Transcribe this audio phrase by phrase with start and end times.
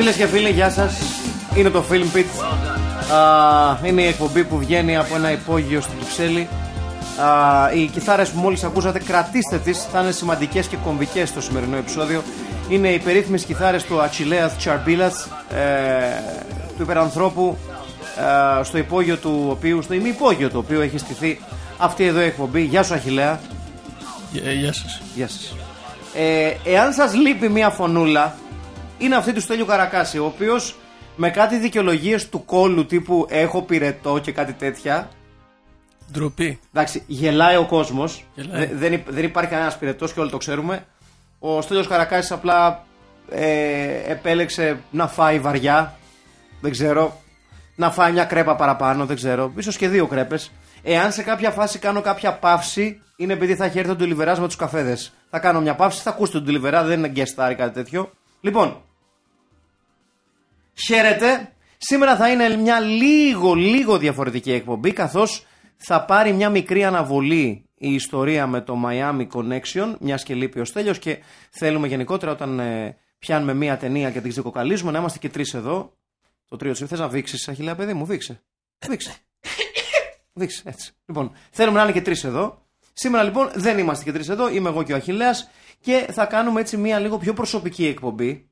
[0.00, 0.98] Φίλες και φίλοι, γεια σας.
[1.56, 2.44] Είναι το Film Pit.
[3.14, 6.48] Α, είναι η εκπομπή που βγαίνει από ένα υπόγειο στην Κυψέλη.
[7.20, 11.76] Α, οι κιθάρες που μόλις ακούσατε, κρατήστε τις, θα είναι σημαντικές και κομβικές στο σημερινό
[11.76, 12.22] επεισόδιο.
[12.68, 15.60] Είναι οι περίφημες κιθάρες του Achilleas Charbilas, ε,
[16.76, 17.56] του υπερανθρώπου,
[18.60, 21.40] ε, στο υπόγειο του οποίου, στο ημιυπόγειο του οποίου έχει στηθεί
[21.76, 22.62] αυτή εδώ η εκπομπή.
[22.62, 23.40] Γεια σου Αχιλέα.
[24.32, 25.00] Γεια, γεια σας.
[25.14, 25.54] Γεια σας.
[26.14, 28.34] Ε, εάν σας λείπει μια φωνούλα,
[29.00, 30.76] είναι αυτή του Στέλιου Καρακάση, ο οποίος
[31.16, 35.08] με κάτι δικαιολογίες του κόλου τύπου έχω πυρετό και κάτι τέτοια.
[36.12, 36.60] Ντροπή.
[36.72, 38.24] Εντάξει, γελάει ο κόσμος.
[38.34, 38.66] Γελάει.
[38.66, 40.86] δεν, υπ- δεν υπάρχει κανένας πυρετός και όλοι το ξέρουμε.
[41.38, 42.84] Ο Στέλιος Καρακάσης απλά
[43.30, 45.94] ε, επέλεξε να φάει βαριά.
[46.60, 47.20] Δεν ξέρω.
[47.76, 49.52] Να φάει μια κρέπα παραπάνω, δεν ξέρω.
[49.56, 50.50] ίσως και δύο κρέπες.
[50.82, 54.46] Εάν σε κάποια φάση κάνω κάποια παύση, είναι επειδή θα έχει έρθει ο Ντουλιβερά με
[54.46, 55.12] τους καφέδες.
[55.30, 58.10] Θα κάνω μια παύση, θα ακούσετε τον Ντουλιβερά, δεν είναι guest star ή κάτι τέτοιο.
[58.40, 58.82] Λοιπόν,
[60.86, 61.52] Χαίρετε.
[61.78, 65.46] Σήμερα θα είναι μια λίγο λίγο διαφορετική εκπομπή καθώς
[65.76, 70.64] θα πάρει μια μικρή αναβολή η ιστορία με το Miami Connection μιας και λείπει ο
[70.64, 71.18] Στέλιος και
[71.50, 75.96] θέλουμε γενικότερα όταν ε, πιάνουμε μια ταινία και την ξεκοκαλίζουμε να είμαστε και τρεις εδώ.
[76.48, 78.42] Το τρίο της Θες να βήξεις Αχιλέα παιδί μου, βήξε.
[78.88, 79.14] Βήξε.
[80.32, 80.92] Δείξε, έτσι.
[81.06, 82.66] Λοιπόν, θέλουμε να είναι και τρεις εδώ.
[82.92, 85.30] Σήμερα λοιπόν δεν είμαστε και τρεις εδώ, είμαι εγώ και ο Αχηλέα
[85.80, 88.49] και θα κάνουμε έτσι μια λίγο πιο προσωπική εκπομπή.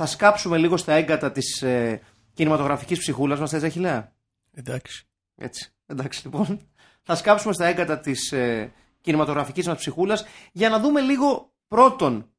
[0.00, 2.00] Θα σκάψουμε λίγο στα έγκατα της ε,
[2.34, 4.12] κινηματογραφικής ψυχούλας μας, θες Αχηλέα.
[4.54, 5.06] Εντάξει.
[5.36, 5.72] Έτσι.
[5.86, 6.60] Εντάξει λοιπόν.
[7.02, 12.30] Θα σκάψουμε στα έγκατα της ε, κινηματογραφικής μας ψυχούλας για να δούμε λίγο πρώτον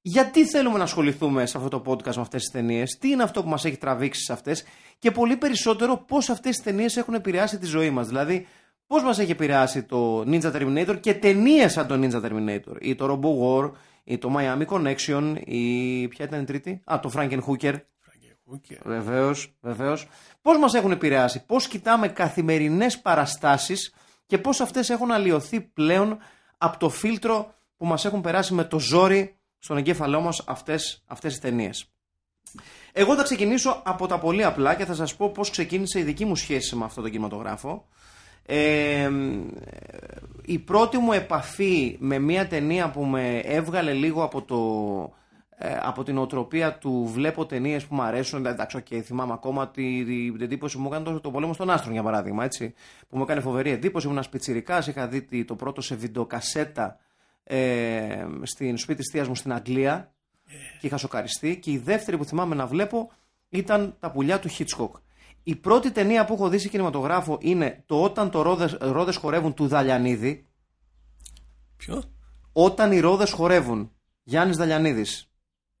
[0.00, 3.42] γιατί θέλουμε να ασχοληθούμε σε αυτό το podcast με αυτές τις ταινίες, τι είναι αυτό
[3.42, 4.64] που μας έχει τραβήξει σε αυτές
[4.98, 8.06] και πολύ περισσότερο πώς αυτές τις ταινίες έχουν επηρεάσει τη ζωή μας.
[8.06, 8.46] Δηλαδή,
[8.86, 13.06] πώς μας έχει επηρεάσει το Ninja Terminator και ταινίες σαν το Ninja Terminator, ή το
[13.10, 13.70] Robo War,
[14.04, 16.08] ή το Miami Connection, ή.
[16.08, 17.74] Ποια ήταν η τρίτη; Α, το Franken Hooker.
[18.84, 20.08] Βεβαίως, βεβαίως.
[20.42, 23.94] Πώς μας έχουν επηρεάσει, πώς κοιτάμε καθημερινές παραστάσεις
[24.26, 26.18] και πώς αυτές έχουν αλλοιωθεί πλέον
[26.58, 31.34] από το φίλτρο που μας έχουν περάσει με το ζόρι στον εγκέφαλό μας αυτές αυτές
[31.34, 31.88] τι ταινίες.
[32.92, 36.24] Εγώ θα ξεκινήσω από τα πολύ απλά και θα σας πω πώς ξεκίνησε η δική
[36.24, 37.88] μου σχέση με αυτό το κινηματογράφο.
[38.46, 39.10] Ε,
[40.44, 44.58] η πρώτη μου επαφή με μια ταινία που με έβγαλε λίγο από, το,
[45.68, 48.46] ε, από την οτροπία του βλέπω ταινίες που μου αρέσουν.
[48.46, 51.92] Εντάξει, okay, θυμάμαι ακόμα τη, την εντύπωση που μου έκανε το, το πολέμο των άστρων
[51.92, 52.44] για παράδειγμα.
[52.44, 52.74] Έτσι,
[53.08, 54.06] που μου έκανε φοβερή εντύπωση.
[54.08, 56.98] Ήμουν πιτσιρικά, είχα δει τη- το πρώτο σε βιντεοκασέτα
[57.44, 60.12] ε, στην σπίτι της θείας μου στην Αγγλία
[60.80, 61.58] και είχα σοκαριστεί.
[61.58, 63.10] Και η δεύτερη που θυμάμαι να βλέπω
[63.48, 64.90] ήταν τα πουλιά του Hitchcock.
[65.46, 69.54] Η πρώτη ταινία που έχω δει σε κινηματογράφο είναι το Όταν το ρόδες, ρόδες χορεύουν
[69.54, 70.48] του Δαλιανίδη.
[71.76, 72.02] Ποιο;
[72.52, 73.92] Όταν οι ρόδες χορεύουν.
[74.22, 75.30] Γιάννης Δαλιανίδης.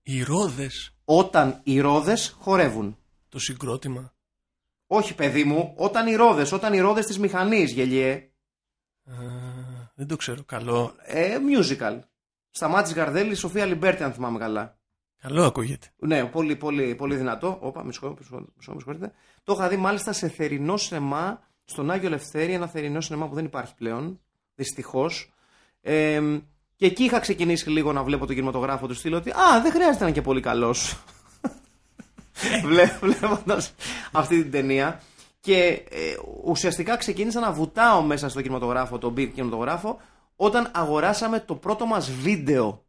[0.02, 0.94] Οι ρόδες.
[1.04, 2.98] Όταν οι ρόδες χορεύουν.
[3.28, 4.14] Το συγκρότημα.
[4.86, 8.30] Όχι παιδί μου, όταν οι ρόδες, όταν οι ρόδες της μηχανής γελοίε.
[9.04, 9.14] Α,
[9.94, 10.44] δεν το ξέρω.
[10.44, 10.94] Καλό.
[11.02, 11.98] Ε, musical.
[12.50, 14.78] Σταμάτης Γαρδέλης, Σοφία Αλιμπέρτη αν θυμάμαι καλά.
[15.22, 15.86] Καλό ακούγεται.
[15.96, 17.58] Ναι, πολύ, πολύ, πολύ δυνατό.
[17.60, 19.12] Όπα, με συγχωρείτε,
[19.46, 19.52] με συγχωρείτε, με συγχωρείτε.
[19.52, 23.44] Το είχα δει μάλιστα σε θερινό σινεμά στον Άγιο Λευθέρη, ένα θερινό σινεμά που δεν
[23.44, 24.20] υπάρχει πλέον,
[24.54, 25.32] δυστυχώς.
[25.80, 26.20] Ε,
[26.76, 29.98] και εκεί είχα ξεκινήσει λίγο να βλέπω τον κινηματογράφο του στυλ ότι Α, δεν χρειάζεται
[29.98, 30.98] να είναι και πολύ καλός.
[33.00, 33.74] Βλέποντας
[34.12, 35.00] αυτή την ταινία.
[35.40, 36.14] Και ε,
[36.44, 40.00] ουσιαστικά ξεκίνησα να βουτάω μέσα στο κινηματογράφο, τον big κινηματογράφο,
[40.36, 42.84] όταν αγοράσαμε το πρώτο μας βίντεο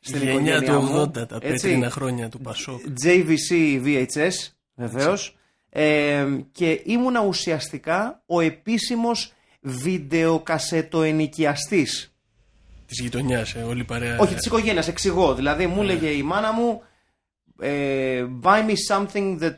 [0.00, 1.66] Στην στην γενιά οικογένειά του μου, 80, τα έτσι.
[1.66, 2.80] πέτρινα χρόνια του Πασόκ.
[3.04, 5.36] JVC VHS, βεβαίως.
[5.70, 12.14] Ε, και ήμουνα ουσιαστικά ο επίσημος βιντεοκασετοενοικιαστής.
[12.86, 14.18] Της γειτονιάς, ε, όλη η παρέα.
[14.18, 15.34] Όχι, της οικογένειας, εξηγώ.
[15.34, 16.82] Δηλαδή, μου έλεγε η μάνα μου,
[17.60, 19.54] ε, buy me something that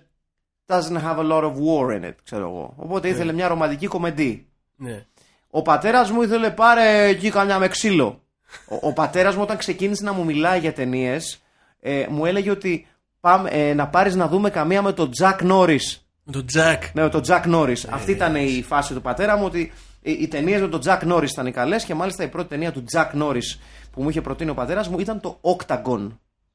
[0.67, 2.75] doesn't have a lot of war in it, ξέρω εγώ.
[2.77, 4.47] Οπότε ήθελε μια ρομαντική κομμεντή.
[4.77, 5.05] Ναι.
[5.51, 8.23] Ο πατέρας μου ήθελε πάρε εκεί καμιά με ξύλο.
[8.69, 11.43] Ο, ο πατέρας μου όταν ξεκίνησε να μου μιλάει για ταινίες,
[11.81, 12.87] ε, μου έλεγε ότι
[13.21, 16.07] πάμε, ε, να πάρεις να δούμε καμία με τον Τσακ Νόρις.
[16.25, 16.83] Με τον Τσακ.
[16.95, 17.85] Ναι, με τον Τσακ Νόρις.
[17.89, 21.31] Αυτή ήταν η φάση του πατέρα μου ότι οι, οι ταινίες με τον Τσακ Νόρις
[21.33, 23.61] ήταν οι καλές και μάλιστα η πρώτη ταινία του Τσακ Νόρις
[23.91, 26.09] που μου είχε προτείνει ο πατέρας μου ήταν το Octagon.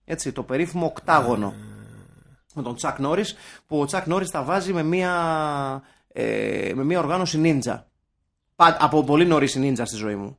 [0.06, 1.54] Έτσι, το περίφημο οκτάγωνο.
[2.56, 3.36] Με τον Τσακ Νόρις
[3.68, 5.12] που ο Τζακ Νόρις τα βάζει με μία,
[6.14, 7.88] ε, με μία οργάνωση νίντζα.
[8.56, 10.38] Πα- Από πολύ νωρίς η νίντζα στη ζωή μου.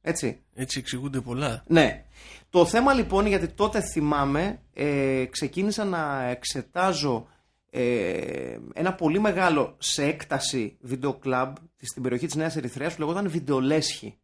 [0.00, 0.40] Έτσι.
[0.54, 1.62] Έτσι εξηγούνται πολλά.
[1.66, 2.04] Ναι.
[2.52, 7.26] Το θέμα λοιπόν, γιατί τότε θυμάμαι, ε, ξεκίνησα να εξετάζω
[7.70, 13.30] ε, ένα πολύ μεγάλο σε έκταση βίντεο κλαμπ στην περιοχή της Νέας Ερυθρέας που λεγόταν
[13.30, 14.18] Βιντεολέσχη.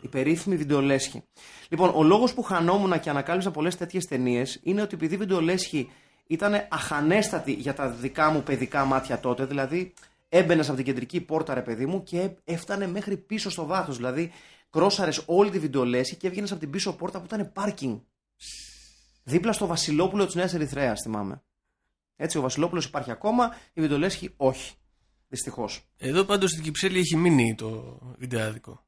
[0.00, 1.22] Η περίφημη Βιντεολέσχη.
[1.68, 5.90] Λοιπόν, ο λόγος που χανόμουν και ανακάλυψα πολλές τέτοιες ταινίες είναι ότι επειδή η Βιντεολέσχη
[6.26, 9.92] ήταν αχανέστατη για τα δικά μου παιδικά μάτια τότε, δηλαδή
[10.28, 13.96] έμπαινες από την κεντρική πόρτα, ρε παιδί μου, και έφτανε μέχρι πίσω στο βάθος.
[13.96, 14.32] Δηλαδή,
[14.72, 17.98] κρόσαρες όλη τη βιντεολέσχη και έβγαινες από την πίσω πόρτα που ήταν πάρκινγκ.
[19.22, 21.42] Δίπλα στο Βασιλόπουλο της Νέας Ερυθρέας, θυμάμαι.
[22.16, 24.74] Έτσι, ο Βασιλόπουλος υπάρχει ακόμα, η βιντεολέσχη όχι.
[25.28, 25.84] Δυστυχώς.
[25.96, 28.84] Εδώ πάντως στην Κυψέλη έχει μείνει το βιντεάδικο.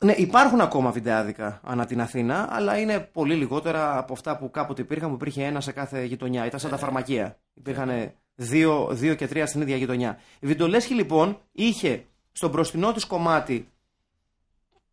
[0.00, 4.82] Ναι, υπάρχουν ακόμα βιντεάδικα ανά την Αθήνα, αλλά είναι πολύ λιγότερα από αυτά που κάποτε
[4.82, 6.46] υπήρχαν, που υπήρχε ένα σε κάθε γειτονιά.
[6.46, 7.38] Ήταν σαν τα φαρμακεία.
[7.54, 10.18] Υπήρχαν δύο, δύο και τρία στην ίδια γειτονιά.
[10.40, 13.68] Η Βιντολέσχη λοιπόν είχε στο μπροστινό της κομμάτι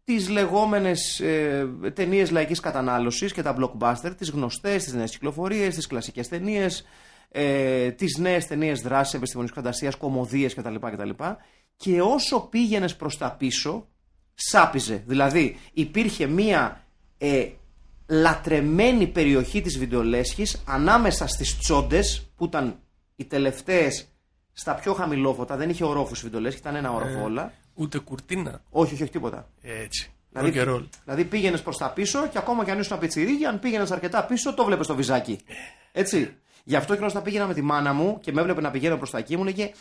[0.05, 5.87] τις λεγόμενες ε, ταινίες λαϊκής κατανάλωσης και τα blockbuster, τις γνωστές, τις νέες κυκλοφορίες, τις
[5.87, 6.85] κλασικές ταινίες,
[7.29, 10.75] ε, τις νέες ταινίες δράσης, επιστημονικής φαντασίας, κομμωδίες κτλ.
[10.75, 11.09] κτλ.
[11.75, 13.87] Και όσο πήγαινες προς τα πίσω,
[14.33, 15.03] σάπιζε.
[15.07, 16.83] Δηλαδή υπήρχε μία
[17.17, 17.47] ε,
[18.07, 22.79] λατρεμένη περιοχή της βιντεολέσχης ανάμεσα στις τσόντες που ήταν
[23.15, 24.07] οι τελευταίες
[24.53, 27.53] στα πιο χαμηλόφωτα, δεν είχε ορόφους η βιντεολέσχη, ήταν ένα όροφο όλα.
[27.75, 28.61] Ούτε κουρτίνα.
[28.69, 29.49] Όχι, όχι, όχι τίποτα.
[29.61, 30.09] Έτσι.
[30.29, 30.83] Δηλαδή, Rock and roll.
[31.03, 34.53] δηλαδή πήγαινες προς τα πίσω και ακόμα και αν ήσουν πιτσιρίκι, αν πήγαινες αρκετά πίσω,
[34.53, 35.39] το βλέπει το βυζάκι.
[35.91, 36.37] Έτσι.
[36.63, 39.11] Γι' αυτό και όταν πήγαινα με τη μάνα μου και με έβλεπε να πηγαίνω προς
[39.11, 39.71] τα εκεί, μου λέγε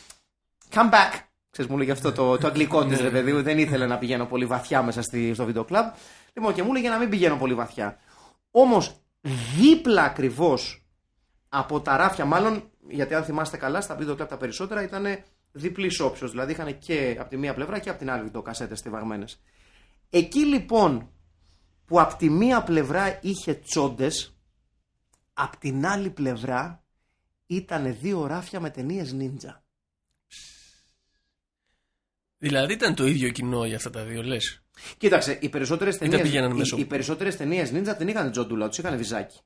[0.71, 1.21] Come back.
[1.51, 3.43] Ξέρεις, μου λέγε αυτό το, το αγγλικό της, ρε παιδί μου.
[3.43, 5.93] Δεν ήθελε να πηγαίνω πολύ βαθιά μέσα στη, στο βίντεο κλαμπ.
[6.33, 7.99] Λοιπόν, και μου έλεγε να μην πηγαίνω πολύ βαθιά.
[8.51, 8.97] Όμως,
[9.57, 10.87] δίπλα ακριβώς
[11.49, 15.07] από τα ράφια, μάλλον γιατί αν θυμάστε καλά, στα βίντεο κλαμπ τα περισσότερα ήταν
[15.57, 16.31] διπλής όψεως.
[16.31, 19.41] Δηλαδή είχαν και από τη μία πλευρά και από την άλλη βιντεοκασέτες στιβαγμένες.
[20.11, 21.11] Εκεί λοιπόν
[21.87, 24.37] που από τη μία πλευρά είχε τσόντες,
[25.33, 26.85] από την άλλη πλευρά
[27.47, 29.65] ήταν δύο ράφια με ταινίες νίντζα.
[32.39, 34.63] Δηλαδή ήταν το ίδιο κοινό για αυτά τα δύο, λες;
[34.99, 36.23] Κοίταξε, οι περισσότερες ταινίε.
[36.23, 39.41] πηγαίνανε Οι, μέσω- οι περισσότερες ταινίες νίντζα την είχαν τζοντούλα, τους είχαν βυζάκι.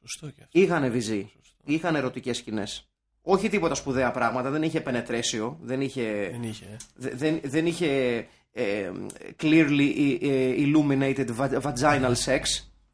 [0.00, 0.60] Σωστό και αυτό.
[0.60, 1.32] Είχαν βυζί.
[1.64, 2.88] Είχαν ερωτικές σκηνές.
[3.26, 6.28] Όχι τίποτα σπουδαία πράγματα, δεν είχε penetration, δεν είχε.
[6.32, 6.64] Δεν είχε.
[6.64, 6.76] ε.
[6.94, 8.16] Δε- δεν, δεν είχε
[8.52, 8.90] ε,
[9.42, 12.40] clearly ε, illuminated va- vaginal sex.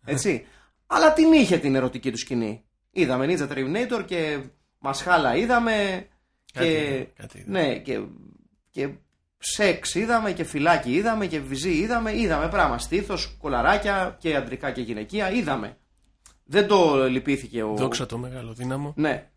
[0.05, 0.45] Έτσι.
[0.93, 2.65] Αλλά την είχε την ερωτική του σκηνή.
[2.91, 4.39] Είδαμε Ninja Terminator και
[4.79, 6.07] Μασχάλα είδαμε.
[6.53, 7.59] Κάτι και, είδαμε, κάτι είδαμε.
[7.67, 8.01] ναι, και,
[8.71, 8.89] και
[9.39, 12.17] σεξ είδαμε και φυλάκι είδαμε και βυζί είδαμε.
[12.17, 12.79] Είδαμε πράγμα.
[12.79, 15.31] Στήθος, κολαράκια και αντρικά και γυναικεία.
[15.31, 15.77] Είδαμε.
[16.45, 17.75] Δεν το λυπήθηκε ο.
[17.77, 18.93] Δόξα το μεγάλο δύναμο.
[18.97, 19.30] Ναι.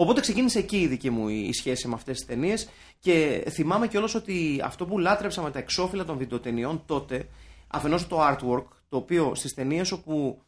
[0.00, 4.14] Οπότε ξεκίνησε εκεί η δική μου η σχέση με αυτές τις ταινίες και θυμάμαι κιόλας
[4.14, 7.28] ότι αυτό που λάτρεψα με τα εξώφυλλα των βιντεοτενιών τότε,
[7.66, 10.42] αφενός το artwork, το οποίο στις ταινίες όπου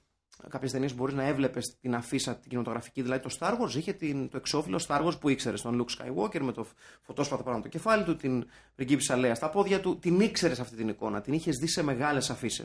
[0.49, 4.29] κάποιες ταινίες μπορείς να έβλεπες την αφίσα την κινηματογραφική, δηλαδή το Star Wars είχε την,
[4.29, 6.67] το εξώφυλλο Star Wars που ήξερες, τον Luke Skywalker με το
[7.03, 10.77] φωτόσπαθο πάνω από το κεφάλι του, την πριγκίπισσα Λέα στα πόδια του, την ήξερες αυτή
[10.77, 12.63] την εικόνα, την είχες δει σε μεγάλες αφήσει.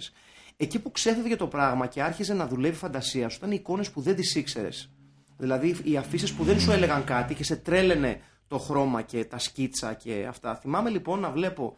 [0.57, 3.91] Εκεί που ξέφευγε το πράγμα και άρχιζε να δουλεύει η φαντασία σου ήταν οι εικόνες
[3.91, 4.91] που δεν τις ήξερες.
[5.37, 9.39] Δηλαδή οι αφήσεις που δεν σου έλεγαν κάτι και σε τρέλαινε το χρώμα και τα
[9.39, 10.55] σκίτσα και αυτά.
[10.55, 11.77] Θυμάμαι λοιπόν να βλέπω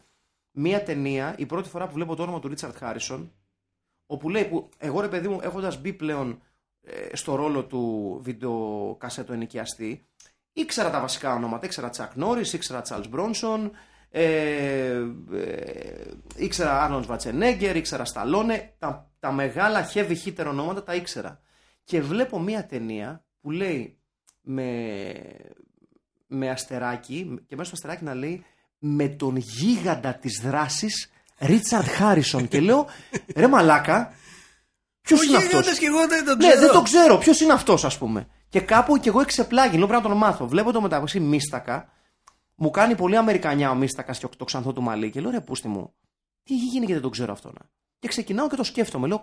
[0.50, 3.32] μία ταινία, η πρώτη φορά που βλέπω το όνομα του Ρίτσαρτ Χάρισον,
[4.06, 6.42] όπου λέει που εγώ ρε παιδί μου έχοντας μπει πλέον
[6.82, 10.06] ε, στο ρόλο του βίντεο κασέτο ενοικιαστή,
[10.52, 13.70] ήξερα τα βασικά ονόματα, ήξερα Τσακ Νόρις, ήξερα Τσάλς Μπρόνσον,
[14.10, 14.24] ε,
[15.32, 21.40] ε, ήξερα Άρνον Βατσενέγκερ, ήξερα Σταλόνε, τα, τα μεγάλα heavy hitter ονόματα τα ήξερα.
[21.84, 23.98] Και βλέπω μία ταινία που λέει
[24.40, 25.12] με,
[26.26, 28.44] με αστεράκι και μέσα στο αστεράκι να λέει
[28.78, 32.86] με τον γίγαντα της δράσης Ρίτσαρντ Χάρισον και λέω
[33.34, 34.12] ρε μαλάκα
[35.00, 36.60] ποιος Ο είναι αυτός; γίγαντας και εγώ δεν τον ναι, ξέρω.
[36.60, 37.18] δεν το ξέρω.
[37.18, 38.28] Ποιος είναι αυτός, ας πούμε.
[38.48, 39.76] Και κάπου και εγώ εξεπλάγει.
[39.76, 40.46] Λέω πρέπει να τον μάθω.
[40.46, 41.92] Βλέπω το μεταξύ μίστακα.
[42.54, 45.10] Μου κάνει πολύ Αμερικανιά ο μίστακας και το ξανθό του μαλλί.
[45.10, 45.94] Και λέω ρε, πούστη μου,
[46.42, 47.70] τι έχει γίνει και δεν τον ξέρω αυτό να.
[47.98, 49.06] Και ξεκινάω και το σκέφτομαι.
[49.06, 49.22] Λέω.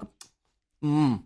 [0.79, 1.19] «Μμμ».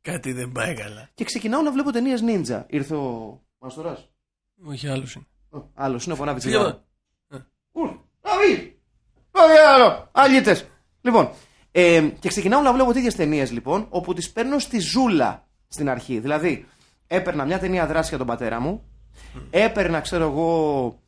[0.00, 1.08] Κάτι δεν πάει καλά.
[1.14, 2.64] Και ξεκινάω να βλέπω ταινίες Ninja.
[2.66, 4.08] Ήρθε ο Μαστοράς.
[4.64, 5.26] Όχι άλλος είναι.
[5.74, 6.82] Άλλος είναι ο φωνάβη Φύγε εδώ.
[10.12, 10.68] Αλίτε.
[11.00, 11.30] Λοιπόν,
[11.72, 16.18] ε, και ξεκινάω να βλέπω τέτοιες ταινίες λοιπόν, όπου τις παίρνω στη ζούλα στην αρχή.
[16.18, 16.66] Δηλαδή,
[17.06, 18.82] έπαιρνα μια ταινία δράση για τον πατέρα μου,
[19.50, 21.00] έπαιρνα, ξέρω εγώ,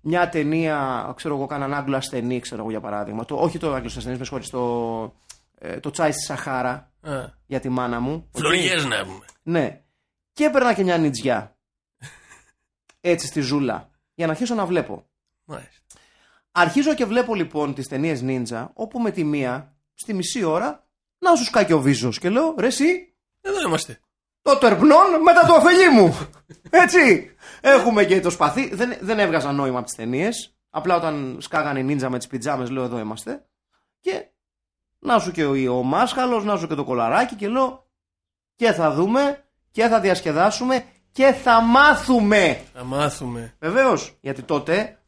[0.00, 3.24] μια ταινία, ξέρω εγώ, κάναν Άγγλος ασθενή, ξέρω εγώ για παράδειγμα.
[3.24, 5.14] Το, όχι το Άγγλος ασθενής, με συγχωρείτε, το,
[5.58, 8.28] ε, το τσάι στη Σαχάρα Α, για τη μάνα μου.
[8.34, 9.24] Φλωριές να πούμε.
[9.42, 9.82] Ναι.
[10.32, 11.56] Και έπαιρνα και μια νιτζιά.
[13.00, 13.90] Έτσι στη ζούλα.
[14.14, 15.06] Για να αρχίσω να βλέπω.
[15.44, 15.72] Μάλιστα.
[16.52, 20.86] Αρχίζω και βλέπω λοιπόν τις ταινίες Ninja, όπου με τη μία, στη μισή ώρα,
[21.18, 22.18] να σου σκάει και ο Βίζος.
[22.18, 24.00] Και λέω, ρε, εσύ, Εδώ είμαστε.
[24.42, 26.16] το τερπνών μετά το αφελί μου.
[26.70, 27.30] Έτσι.
[27.60, 28.74] Έχουμε και το σπαθί.
[28.74, 30.56] Δεν, δεν έβγαζα νόημα από τις ταινίες.
[30.70, 33.46] Απλά όταν σκάγανε οι Ninja με τις πιτζάμες, λέω, εδώ είμαστε.
[34.00, 34.26] Και
[34.98, 37.34] να σου και ο, ο μάσχαλος, να σου και το κολαράκι.
[37.34, 37.86] Και λέω,
[38.56, 42.60] και θα δούμε, και θα διασκεδάσουμε, και θα μάθουμε.
[42.74, 43.54] Θα μάθουμε.
[43.58, 44.98] Βεβαίως, γιατί τότε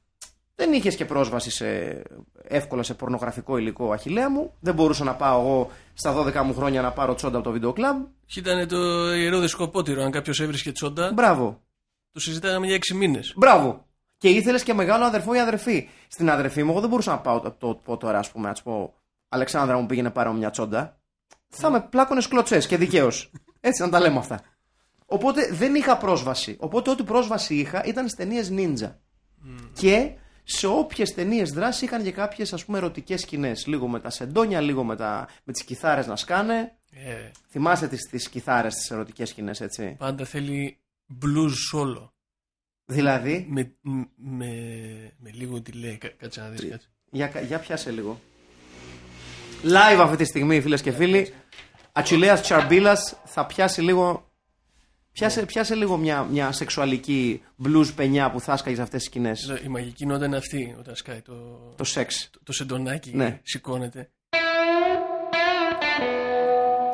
[0.55, 2.03] δεν είχες και πρόσβαση σε,
[2.43, 4.55] εύκολα σε πορνογραφικό υλικό αχηλέα μου.
[4.61, 7.73] Δεν μπορούσα να πάω εγώ στα 12 μου χρόνια να πάρω τσόντα από το βίντεο
[7.73, 8.05] κλαμπ.
[8.27, 10.03] Και ήταν το ιερό δεσκοπότηρο.
[10.03, 11.61] Αν κάποιος έβρισκε τσόντα, Μπράβο.
[12.13, 13.33] το συζητάγαμε για 6 μήνες.
[13.37, 13.87] Μπράβο.
[14.19, 15.89] Και ήθελες και μεγάλο αδερφό ή αδερφή.
[16.09, 18.53] Στην αδερφή μου, εγώ δεν μπορούσα να πάω το, το, πω τώρα, ας πούμε, να
[18.53, 18.95] της πω
[19.33, 21.01] Αλεξάνδρα μου πήγαινε πάρω μια τσόντα.
[21.49, 23.31] Θα με πλάκωνες κλωτσές και δικαίως.
[23.61, 24.41] Έτσι να τα λέμε αυτά.
[25.07, 26.57] Οπότε δεν είχα πρόσβαση.
[26.61, 28.95] Οπότε ό,τι πρόσβαση είχα ήταν στις ταινίες Ninja.
[29.73, 30.11] Και
[30.45, 33.67] σε όποιες ταινίες δράση είχαν και κάποιες ας πούμε ερωτικές σκηνές.
[33.67, 36.75] Λίγο με τα σεντόνια, λίγο με, τα, με τις κιθάρες να σκάνε.
[36.93, 40.79] Ε, Θυμάστε τις τις κιθάρες, τις ερωτικές σκηνές, έτσι; πάντα θέλει
[41.23, 42.09] blues solo.
[42.85, 43.75] Δηλαδή, Με,
[44.17, 44.47] με,
[45.19, 45.97] με λίγο delay.
[45.99, 46.89] Κα- Κάτσε να δεις, κάτσε.
[47.11, 48.21] για, για πιάσε λίγο.
[49.65, 51.35] Live αυτή τη στιγμή, φίλες και φίλοι.
[51.93, 54.25] Ατσιλέα Τσαρμπίλας θα πιάσει λίγο.
[55.13, 59.47] Πιάσε, πιάσε λίγο μια, μια σεξουαλική blues πενιά που θα έσκαγε αυτές τις σκηνές.
[59.47, 61.33] Λέω, Η μαγική νότα είναι αυτή όταν σκάει το,
[61.77, 62.29] Το σεξ.
[62.33, 63.11] το, το σεντονάκι.
[63.15, 63.41] Ναι.
[63.43, 64.11] Σηκώνεται.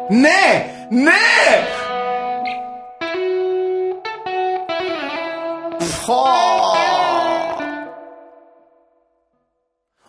[0.09, 0.67] Ναι!
[0.91, 1.13] Ναι!
[5.79, 6.66] Φω!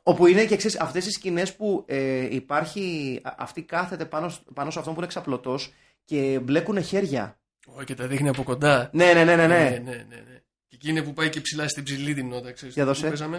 [0.10, 4.42] Όπου είναι και εξής, αυτές οι σκηνές που ε, υπάρχει, α- αυτή κάθεται πάνω, σ-
[4.54, 5.74] πάνω σε αυτόν που είναι εξαπλωτός
[6.06, 7.40] και μπλέκουνε χέρια.
[7.80, 8.90] Ω, και τα δείχνει από κοντά.
[8.94, 9.48] Ναι, ναι, ναι, ναι.
[9.48, 9.70] ναι, ναι.
[9.70, 10.40] ναι, ναι, ναι.
[10.68, 12.74] Και εκεί είναι που πάει και ψηλά στην ψηλή την νότα, ξέρεις.
[12.74, 13.08] Για Πού δώσε.
[13.08, 13.38] παίζαμε;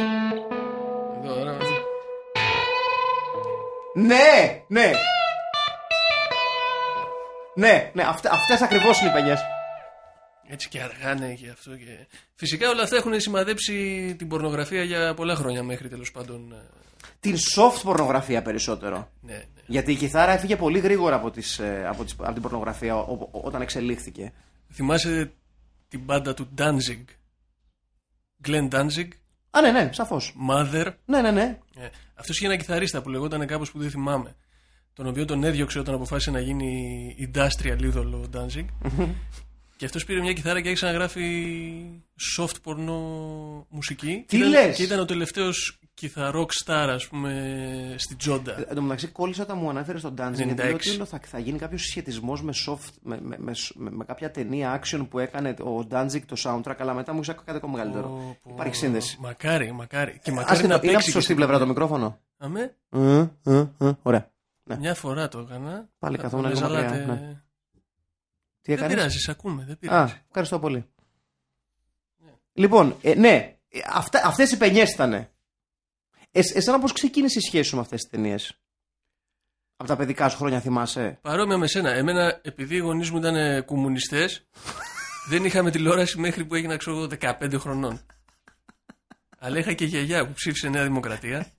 [1.24, 1.56] Εδώ, ωραία.
[3.94, 4.90] Ναι, ναι.
[7.54, 9.40] Ναι, ναι, αυτε, αυτές ακριβώς είναι οι πενιές.
[10.50, 11.76] Έτσι και αργάνε και αυτό.
[11.76, 12.06] Και...
[12.34, 16.52] Φυσικά όλα αυτά έχουν σημαδέψει την πορνογραφία για πολλά χρόνια μέχρι τέλος πάντων.
[16.52, 16.56] ε,
[17.20, 19.10] Την soft πορνογραφία περισσότερο.
[19.20, 19.42] Ναι, ναι.
[19.66, 23.12] Γιατί η κιθάρα έφυγε πολύ γρήγορα από, τις, ε, από, τις, από την πορνογραφία ο-
[23.32, 24.32] ο- όταν εξελίχθηκε.
[24.72, 25.32] Θυμάσαι
[25.88, 27.04] την μπάντα του Danzig;
[28.48, 29.08] Glenn Danzig,
[29.50, 30.34] Α, ναι, ναι, σαφώς.
[30.50, 30.86] Mother.
[31.04, 31.58] Ναι, ναι, ναι.
[31.76, 34.34] Ε, Αυτός είχε ένα κιθαρίστα που λεγόταν κάπως που δεν θυμάμαι.
[34.92, 38.64] Τον οποίο τον έδιωξε όταν αποφάσισε να γίνει industrial είδωλο ο Danzig.
[39.78, 42.00] Και αυτός πήρε μια κιθάρα και άρχισε να γράφει
[42.38, 42.96] soft porno
[43.68, 44.24] μουσική.
[44.26, 48.64] Τι και ήταν, λες; Και ήταν ο τελευταίος κιθαρόκ star, ας πούμε, στην Τζόντα.
[48.68, 50.30] Εν τω μεταξύ, κόλλησα όταν μου ανέφερες στον Dancing.
[50.30, 50.44] 96.
[50.46, 53.90] Γιατί λέω ότι λέω, θα, θα γίνει κάποιος συσχετισμός με, soft, με, με, με, με,
[53.90, 57.56] με κάποια ταινία action που έκανε ο Danzig το soundtrack, αλλά μετά μου είσαι κάτι
[57.56, 58.08] ακόμα μεγαλύτερο.
[58.08, 58.50] Πω, πω.
[58.54, 59.16] Υπάρχει σύνδεση.
[59.20, 60.18] Μακάρι, μακάρι.
[60.22, 61.04] Και μακάρι Άσχετο, να είναι από παίξει.
[61.06, 62.18] τη σωστή και πλευρά το στην- μικρόφωνο.
[62.38, 64.30] Αμέ, Ε, ε, ε, Ωραία.
[64.78, 65.88] μια φορά το έκανα.
[65.98, 67.04] Πάλι Θα καθόμουν με λίγο μακριά, ζαλάτε.
[67.12, 67.42] ναι.
[68.68, 70.22] Τι Δεν έκανε; πειράζει, σ' ακούμε, δεν Α, πειράζει.
[70.26, 70.84] ευχαριστώ πολύ.
[72.52, 75.30] Λοιπόν, ε, ναι, ε, αυτά, αυτές οι πενιές ήτανε.
[76.30, 78.60] Ε, εσένα πώς ξεκίνησε η σχέση σου με αυτές τις ταινίες;
[79.76, 81.90] Από τα παιδικά σου χρόνια θυμάσαι; Παρόμοια με σένα.
[81.90, 84.46] Εμένα, επειδή οι γονείς μου ήταν κομμουνιστές,
[85.30, 88.00] δεν είχαμε τηλεόραση μέχρι που έγινα, ξέρω εγώ, 15 χρονών.
[89.38, 91.52] Αλλά είχα και γιαγιά που ψήφισε Νέα Δημοκρατία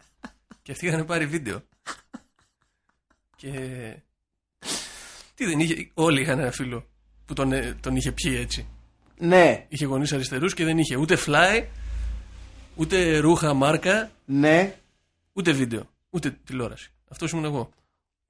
[0.62, 1.62] και αυτοί είχαν πάρει βίντεο.
[3.36, 3.52] Και.
[5.36, 5.92] Τι δεν είχε.
[5.94, 6.88] Όλοι είχαν ένα φίλο
[7.30, 8.68] που τον, ε, τον είχε πιει έτσι.
[9.18, 11.64] Ναι, Είχε γονείς αριστερούς και δεν είχε ούτε fly,
[12.76, 14.76] ούτε ρούχα μάρκα, ναι,
[15.34, 16.92] ούτε βίντεο, ούτε τηλεόραση.
[17.10, 17.70] Αυτό ήμουν εγώ.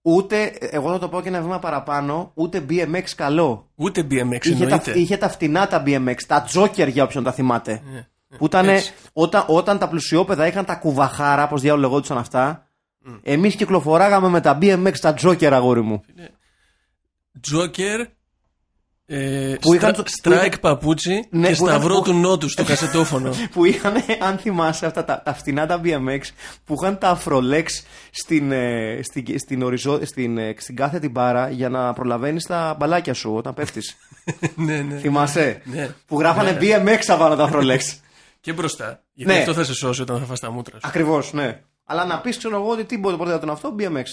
[0.01, 3.69] ούτε, εγώ θα το πω και ένα βήμα παραπάνω, ούτε BMX καλό.
[3.75, 4.91] Ούτε BMX Είχε τα, εννοείται.
[4.99, 7.81] είχε τα φτηνά τα BMX, τα Joker για όποιον τα θυμάται.
[7.91, 8.07] Ναι.
[8.37, 8.93] Που ήταν έτσι.
[9.13, 12.67] όταν, όταν τα πλουσιόπεδα είχαν τα κουβαχάρα, πώ διάλογο λεγόντουσαν αυτά.
[13.23, 16.01] Εμείς κυκλοφοράγαμε με τα BMX τα Joker, αγόρι μου.
[17.41, 18.07] Τζόκερ,
[19.11, 22.01] ε, Που είχαν στρα- το- Στράικ που είχαν- παπούτσι Ναι, και που είχαν- σταυρό που-
[22.03, 23.31] του Νότου στο κασετόφωνο.
[23.53, 26.19] που είχαν, αν θυμάσαι, αυτά τα, τα φτηνά τα BMX
[26.65, 31.69] που είχαν τα αφρολέξ στην, ε, στην, στην, οριζό, στην, ε, στην κάθετη μπάρα για
[31.69, 33.95] να προλαβαίνεις τα μπαλάκια σου όταν πέφτεις.
[34.55, 34.97] ναι, ναι.
[34.97, 35.89] Θυμάσαι; Ναι.
[36.07, 36.57] Που γράφανε Ναι.
[36.61, 37.99] BMX απάνω τα αφρολέξ.
[38.41, 39.03] Και μπροστά.
[39.13, 39.39] Γιατί Ναι.
[39.39, 40.87] αυτό θα σε σώσει όταν θα φας τα μούτρα σου.
[40.87, 41.59] Ακριβώς, ναι.
[41.85, 44.03] Αλλά να πεις, ξέρω εγώ, ότι τι μπορεί να τον αυτό, BMX.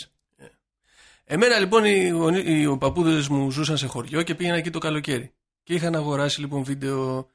[1.28, 4.78] Εμένα λοιπόν οι, γονεί- οι ο παππούδες μου ζούσαν σε χωριό και πήγαινα εκεί το
[4.78, 5.32] καλοκαίρι.
[5.62, 7.30] Και είχαν αγοράσει λοιπόν βίντεο.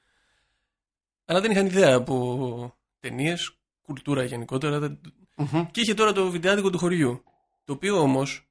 [1.25, 4.79] Αλλά δεν είχαν ιδέα από ταινίες, κουλτούρα γενικότερα.
[4.79, 5.00] δεν-
[5.36, 5.65] Μμμ.
[5.71, 7.24] Και είχε τώρα το βιντεάδικο του χωριού.
[7.65, 8.48] Το οποίο όμως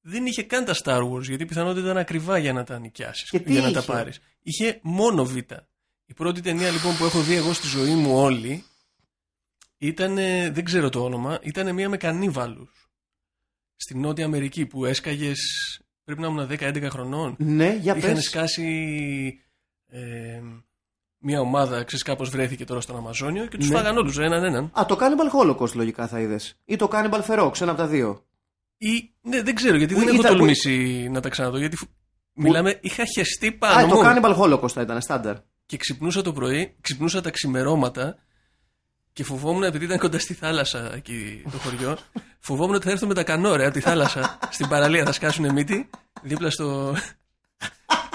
[0.00, 3.30] δεν είχε καν τα Star Wars γιατί πιθανότητα ήταν ακριβά για να τα νοικιάσεις.
[3.30, 4.20] Και τι Για να τα είχε; πάρεις.
[4.42, 5.36] Είχε μόνο Β.
[6.06, 8.64] Η πρώτη ταινία λοιπόν που έχω δει εγώ στη ζωή μου όλη
[9.78, 10.14] ήταν,
[10.54, 12.77] δεν ξέρω το όνομα, ήταν μία με κανίβαλους
[13.80, 15.40] στη Νότια Αμερική που έσκαγες,
[16.04, 17.34] πρέπει να ήμουν 10-11 χρονών.
[17.38, 18.24] Ναι, για Είχαν πες.
[18.24, 18.64] σκάσει
[19.86, 20.40] ε,
[21.18, 23.76] μία ομάδα, ξέρεις κάπως βρέθηκε τώρα στον Αμαζόνιο και τους Ναι.
[23.76, 24.70] φάγαν όλους έναν έναν.
[24.80, 26.56] Α, το Cannibal Holocaust λογικά θα είδες.
[26.64, 28.24] Ή το Cannibal Ferox, ένα από τα δύο.
[28.78, 31.88] Ή, ναι, δεν ξέρω γιατί Που δεν έχω ήταν- τολμήσει να τα ξαναδώ γιατί φου-
[32.32, 35.36] μιλάμε, είχα χεστεί Α, πάνω το μου Cannibal Holocaust θα ήταν, στάνταρ.
[35.66, 38.18] και ξυπνούσα το πρωί, ξυπνούσα τα ξημερώματα
[39.18, 41.96] και φοβόμουν, επειδή ήταν κοντά στη θάλασσα εκεί το χωριό,
[42.38, 45.04] φοβόμουν ότι θα έρθουν με τα κανόρια από τη θάλασσα στην παραλία.
[45.04, 45.90] Θα σκάσουν μύτη
[46.22, 46.94] δίπλα στο...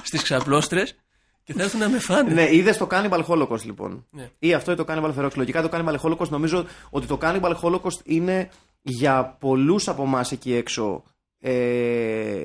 [0.04, 0.96] στις ξαπλώστρες
[1.44, 2.34] και θα έρθουν να με φάνε.
[2.34, 4.06] Ναι, είδες το Cannibal Holocaust λοιπόν.
[4.10, 4.30] Ναι.
[4.40, 5.34] Ή αυτό ή το Cannibal Ferox.
[5.36, 8.50] Λογικά το Cannibal Holocaust νομίζω ότι το Cannibal Holocaust είναι
[8.82, 11.04] για πολλούς από εμάς εκεί έξω
[11.40, 12.44] ε,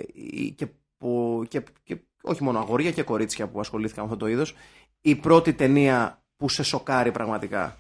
[0.55, 0.67] και,
[0.99, 4.55] που- και, και όχι μόνο αγόρια και κορίτσια που ασχολήθηκαν με αυτό το είδος,
[5.01, 7.77] η πρώτη ταινία που σε σοκάρει πραγματικά.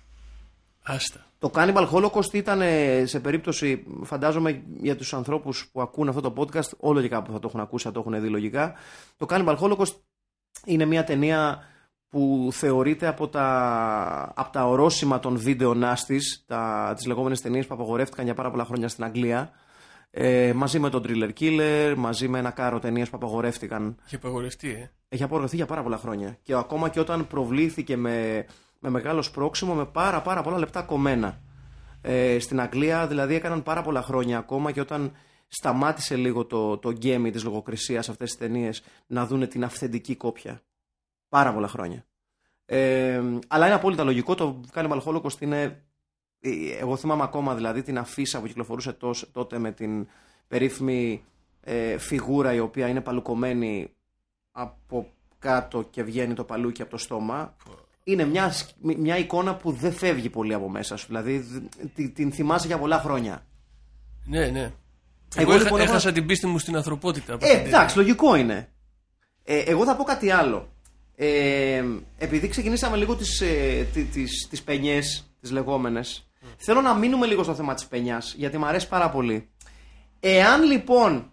[0.88, 1.26] Άστα.
[1.38, 6.32] Το Cannibal Holocaust ήταν ε, σε περίπτωση, φαντάζομαι για τους ανθρώπους που ακούν αυτό το
[6.36, 8.74] podcast, όλο και κάπου θα το έχουν ακούσει, θα το έχουν δει λογικά.
[9.16, 9.94] Το Cannibal Holocaust
[10.64, 11.62] είναι μια ταινία
[12.08, 17.74] που θεωρείται από τα, από τα ορόσημα των βίντεο νάστης, τα, τις λεγόμενες ταινίες που
[17.74, 19.50] απαγορεύτηκαν για πάρα πολλά χρόνια στην Αγγλία,
[20.10, 24.68] ε, μαζί με τον Thriller Killer, μαζί με ένα κάρο ταινίες που απαγορεύτηκαν Είχε απαγορευτεί,
[24.68, 24.90] ε.
[25.08, 26.38] έχει απογραφεί για πάρα πολλά χρόνια.
[26.42, 28.46] Και ακόμα και όταν προβλήθηκε με,
[28.78, 31.40] με μεγάλο σπρόξιμο, με πάρα πάρα πολλά λεπτά κομμένα.
[32.00, 35.12] Ε, στην Αγγλία δηλαδή έκαναν πάρα πολλά χρόνια ακόμα και όταν
[35.48, 40.62] σταμάτησε λίγο το, το γκέμι της λογοκρισίας αυτές τις ταινίες να δούνε την αυθεντική κόπια.
[41.28, 42.04] Πάρα πολλά χρόνια.
[42.64, 44.34] Ε, αλλά είναι απόλυτα λογικό.
[44.34, 45.84] Το Cannibal Holocaust είναι.
[46.40, 50.08] ε, Εγώ θυμάμαι ακόμα δηλαδή την αφίσα που κυκλοφορούσε τόσ- τότε με την
[50.48, 51.24] περίφημη
[51.60, 53.92] ε, φιγούρα η οποία είναι παλουκωμένη
[54.52, 57.56] από κάτω και βγαίνει το παλούκι από το στόμα.
[58.12, 61.06] Είναι μια, σκ- μια εικόνα που δεν φεύγει πολύ από μέσα σου.
[61.06, 63.46] Δηλαδή δ- την, την θυμάσαι για πολλά χρόνια.
[64.24, 64.60] Ναι, ναι.
[64.60, 64.72] Εγώ,
[65.36, 67.34] Εγώ, έχα- λοιπόν, έχω- έχασα την πίστη μου στην ανθρωπότητα.
[67.34, 68.68] από Ε, αυτή την εντάξει, λογικό είναι.
[69.44, 70.68] Ε, εγώ θα πω κάτι άλλο.
[71.16, 71.84] Ε,
[72.18, 77.42] επειδή ξεκινήσαμε λίγο τις, ε, τι- τις, τις παινιές, τις λεγόμενες, θέλω να μείνουμε λίγο
[77.42, 79.48] στο θέμα της παινιάς, γιατί μου αρέσει πάρα πολύ.
[80.20, 81.32] Εάν λοιπόν,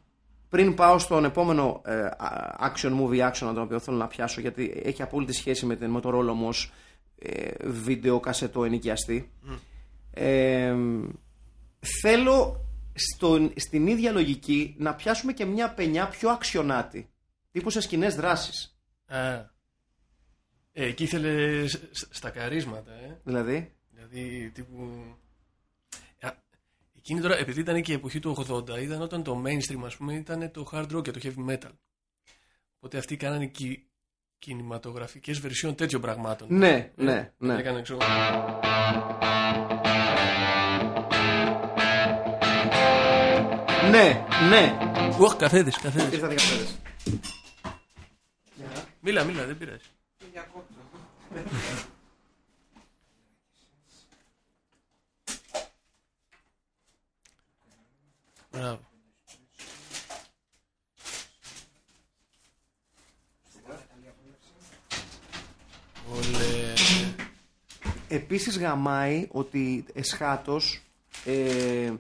[0.56, 4.82] πριν πάω στον επόμενο ε, α- action movie action, τον οποίο θέλω να πιάσω, γιατί
[4.84, 6.72] έχει απόλυτη σχέση με, την, με το ρόλο μου ως
[7.20, 9.32] ε, βίντεο κασετό ενοικιαστή,
[10.12, 10.76] ε,
[12.02, 17.10] θέλω στον, στην ίδια λογική να πιάσουμε και μια παινιά πιο αξιονάτη.
[17.52, 18.72] Τύπου σε σκηνές δράσει.
[19.08, 19.20] Α.
[20.72, 23.20] Ε, εκεί ήθελες σ- σ- στα καρίσματα, ε.
[23.24, 24.90] Δηλαδή; Δηλαδή, τύπου.
[27.06, 29.96] Α, εκείνη τώρα, επειδή ήταν και η εποχή του 80, ήταν όταν το mainstream, ας
[29.96, 31.72] πούμε, ήταν το hard rock και το heavy metal.
[32.76, 33.88] Οπότε αυτοί κάνανε κι
[34.40, 36.48] κινηματογραφικές βερσιόν τέτοιων πραγμάτων.
[36.52, 37.56] Ναι, Ε, ναι, ναι.
[37.58, 37.98] Έκανε, ξέρω,
[43.90, 44.78] Ναι, ναι.
[45.20, 46.14] Οχ, καφέδες, καφέδες.
[46.14, 46.80] Ήρθατε οι καφέδες.
[49.00, 49.90] Μίλα, μίλα, δεν πειράζει.
[58.56, 58.80] Μπράβο.
[66.12, 66.74] Ολέ.
[68.08, 70.82] Επίσης γαμάει ότι εσχάτως
[71.26, 71.92] ε,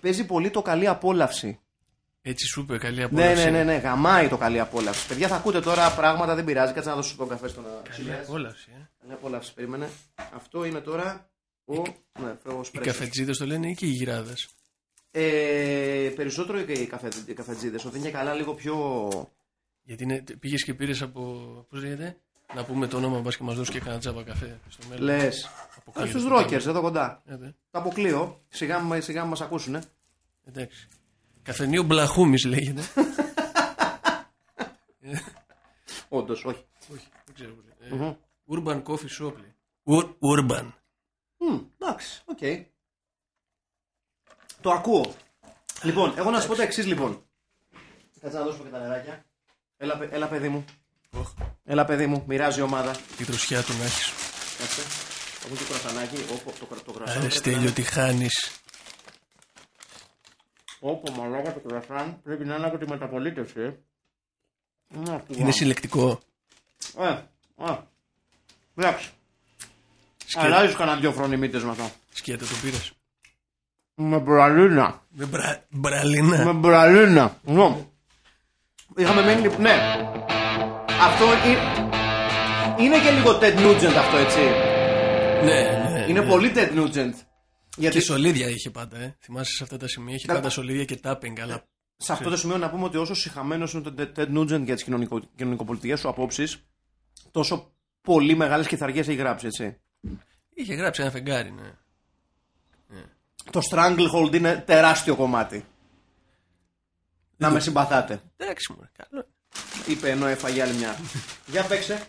[0.00, 1.60] παίζει πολύ το καλή απόλαυση.
[2.22, 3.44] Έτσι σου είπε, καλή Ναι, απόλαυση.
[3.44, 5.06] ναι, ναι, ναι, γαμάει το καλή απόλαυση.
[5.06, 6.72] Παιδιά θα ακούτε τώρα πράγματα, δεν πειράζει.
[6.72, 7.64] Κάτσε να δώσω τον καφέ στον
[7.96, 8.88] Καλή απόλαυση, ε.
[9.00, 9.88] Καλή απόλαυση, περίμενε.
[10.34, 11.30] Αυτό είναι τώρα
[11.64, 11.74] ο.
[12.20, 12.90] Ναι, φρέγος Οι σπρέσο.
[12.98, 14.48] καφετζίδες το λένε ή και οι γυράδες.
[15.14, 17.78] Ε, περισσότερο και οι καφε, καφετζίδε.
[17.86, 19.08] Ότι είναι καλά λίγο πιο.
[19.82, 21.20] Γιατί είναι, πήγες και πήρες από,
[21.70, 22.16] πώς λέγεται,
[22.54, 25.04] Να πούμε το όνομα μας και μας δώσεις και κανένα τζάμπα καφέ στο μέλλον.
[25.04, 25.48] Λες.
[25.78, 26.06] Αποκλείω.
[26.06, 27.22] Στους ρόκερς εδώ κοντά.
[27.26, 27.46] Ε, δε.
[27.70, 28.40] Τα αποκλείω.
[28.48, 29.76] Σιγά μου σιγά μας ακούσουν.
[30.44, 30.88] Εντάξει.
[31.42, 32.82] Καφενείο Μπλαχούμης λέγεται.
[36.08, 36.64] Όντως, όχι.
[36.92, 37.54] Όχι, δεν ξέρω.
[37.54, 38.04] πώς λέγεται.
[38.04, 38.16] Ε,
[38.48, 39.32] Urban Coffee Shop.
[39.36, 39.54] λέει.
[39.84, 40.66] Ur- Urban.
[41.38, 42.38] Μμ, Εντάξει, οκ.
[44.62, 45.14] Το ακούω.
[45.82, 47.22] Λοιπόν, εγώ να σου πω το εξής λοιπόν.
[48.20, 49.24] Κάτσε να δώσουμε και τα νεράκια.
[49.76, 50.64] Έλα, παι- έλα παιδί μου.
[51.10, 51.30] Οχ,
[51.64, 52.96] Έλα παιδί μου, μοιράζει η ομάδα.
[53.16, 54.12] τη δροσιά του να έχεις.
[54.58, 54.80] Κάτσε.
[55.46, 56.16] Έχω και κρασανάκι.
[56.32, 57.10] Όπο, το, κρα- το κρασάν.
[57.16, 58.50] Άρε πρέπει Στέλιο, να- τι χάνεις.
[60.80, 63.60] Όπο, μαλάκα το κρασάν πρέπει να είναι από τη μεταπολίτευση.
[63.60, 63.70] ε.
[64.88, 65.52] Να, τι Είναι βάμε.
[65.52, 66.20] συλλεκτικό.
[66.98, 67.08] Ε,
[67.56, 67.78] α.
[68.76, 69.10] Εντάξει.
[70.26, 71.90] Σκέτε, Αλλάζεις κανένα δυο φρονιμίτες με αυτό.
[72.12, 72.92] σκέτε το πήρες.
[73.94, 75.02] Με μπραλίνα.
[75.10, 75.64] Με μπρα...
[75.70, 76.44] μπραλίνα.
[76.44, 77.36] Με μπραλίνα.
[77.42, 77.76] Ναι.
[78.96, 79.40] Είχαμε μείνει.
[79.40, 79.72] λιπ- Ναι.
[81.00, 81.90] Αυτό είναι.
[82.84, 84.40] Είναι και λίγο Ted Nugent αυτό, έτσι.
[85.44, 86.04] Ναι, ναι.
[86.08, 86.28] Είναι ναι.
[86.28, 87.12] πολύ Ted Nugent.
[87.76, 89.16] Γιατί Και σολίδια είχε πάντα, ε.
[89.20, 90.14] Θυμάσαι σε αυτά τα σημεία.
[90.14, 90.38] Είχε Καλά.
[90.38, 91.64] πάντα σολίδια και τάπινγκ, αλλά.
[91.96, 94.84] σε αυτό το σημείο να πούμε ότι όσο συχαμένος είναι το Ted Nugent για τις
[95.36, 96.58] κοινωνικοπολιτικές σου απόψεις,
[97.30, 99.80] τόσο πολύ μεγάλες κυθαριέ έχει γράψει, έτσι.
[100.54, 101.70] Είχε γράψει ένα φεγγάρι, ναι.
[103.50, 105.66] Το Stranglehold είναι τεράστιο κομμάτι.
[107.36, 109.26] Να με συμπαθάτε, Εντάξει, μου, καλό.
[109.86, 110.96] είπε ενώ έφαγε άλλη μια.
[111.46, 112.06] Για παίξε.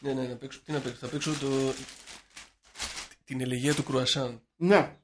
[0.00, 0.60] Ναι, ναι, να παίξω.
[0.64, 1.46] Τι να παίξω, θα παίξω το.
[3.24, 4.40] Την ελεγία του κρουασάν.
[4.56, 4.96] Ναι.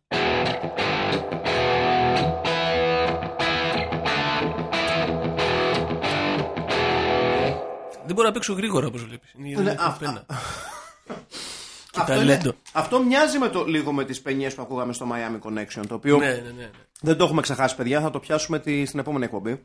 [8.06, 9.32] Δεν μπορώ να παίξω γρήγορα όπως βλέπεις.
[9.38, 10.26] Είναι η Ναι, ιδέα α, πένα.
[11.94, 12.42] Αυτό, ταλέντο.
[12.44, 15.94] είναι- αυτό μοιάζει με το, λίγο με τις παινιές που ακούγαμε στο Miami Connection, το
[15.94, 16.70] οποίο ναι, ναι, ναι, ναι.
[17.00, 19.62] δεν το έχουμε ξεχάσει παιδιά, θα το πιάσουμε τη, στην επόμενη εκπομπή.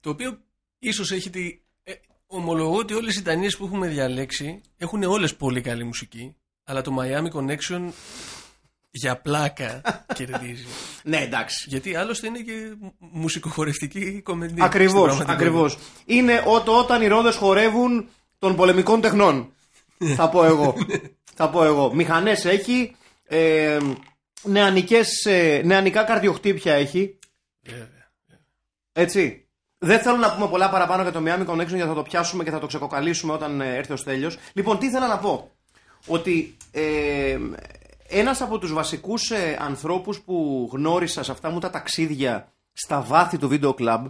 [0.00, 0.38] Το οποίο
[0.78, 1.58] ίσως έχει τη.
[1.82, 1.92] Ε,
[2.26, 6.34] ομολογώ ότι όλες οι ταινίε που έχουμε διαλέξει έχουν όλες πολύ καλή μουσική.
[6.64, 7.88] Αλλά το Miami Connection
[8.90, 9.80] για πλάκα
[10.16, 10.64] κερδίζει.
[11.02, 11.64] Ναι, εντάξει.
[11.68, 14.62] Γιατί άλλωστε είναι και μου- μουσικοχορευτική κομμεντή.
[14.62, 15.32] Ακριβώς, στην πραγματικότητα.
[15.32, 15.78] ακριβώς.
[16.04, 19.52] Είναι ό, το όταν οι ρόδες χορεύουν των πολεμικών τεχνών.
[20.16, 20.74] θα πω εγώ.
[21.34, 21.94] θα πω εγώ.
[21.94, 23.78] Μηχανές έχει, ε,
[24.42, 27.18] νεανικές, ε, νεανικά καρδιοχτύπια έχει.
[27.60, 28.12] Βέβαια.
[28.92, 29.48] Έτσι.
[29.78, 32.50] Δεν θέλω να πούμε πολλά παραπάνω για το Miami Connection γιατί θα το πιάσουμε και
[32.50, 34.38] θα το ξεκοκαλίσουμε όταν ε, έρθει ο Στέλιος.
[34.52, 35.50] Λοιπόν, τι ήθελα να πω.
[36.06, 37.38] Ότι ε,
[38.08, 43.38] ένας από τους βασικούς ε, ανθρώπους που γνώρισα σε αυτά μου τα ταξίδια στα βάθη
[43.38, 44.06] του βίντεο κλαμπ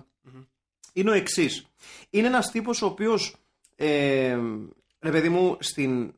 [0.94, 1.66] είναι ο εξής.
[2.10, 3.36] Είναι ένας τύπος ο οποίος,
[3.76, 4.38] ε,
[5.00, 6.14] ρε παιδί μου, στην,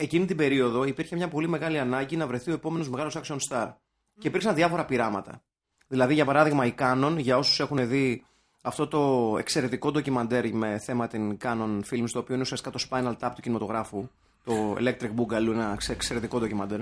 [0.00, 3.72] εκείνη την περίοδο υπήρχε μια πολύ μεγάλη ανάγκη να βρεθεί ο επόμενος μεγάλος action star.
[4.18, 5.42] Και υπήρξαν διάφορα πειράματα.
[5.88, 8.24] Δηλαδή, για παράδειγμα, η Canon, για όσους έχουν δει
[8.62, 13.14] αυτό το εξαιρετικό ντοκιμαντέρ με θέμα την Canon Films, το οποίο είναι ουσιαστικά το Spinal
[13.20, 14.08] Tap του κινηματογράφου,
[14.44, 16.80] το Electric Boogaloo, ένα εξε- εξαιρετικό ντοκιμαντέρ.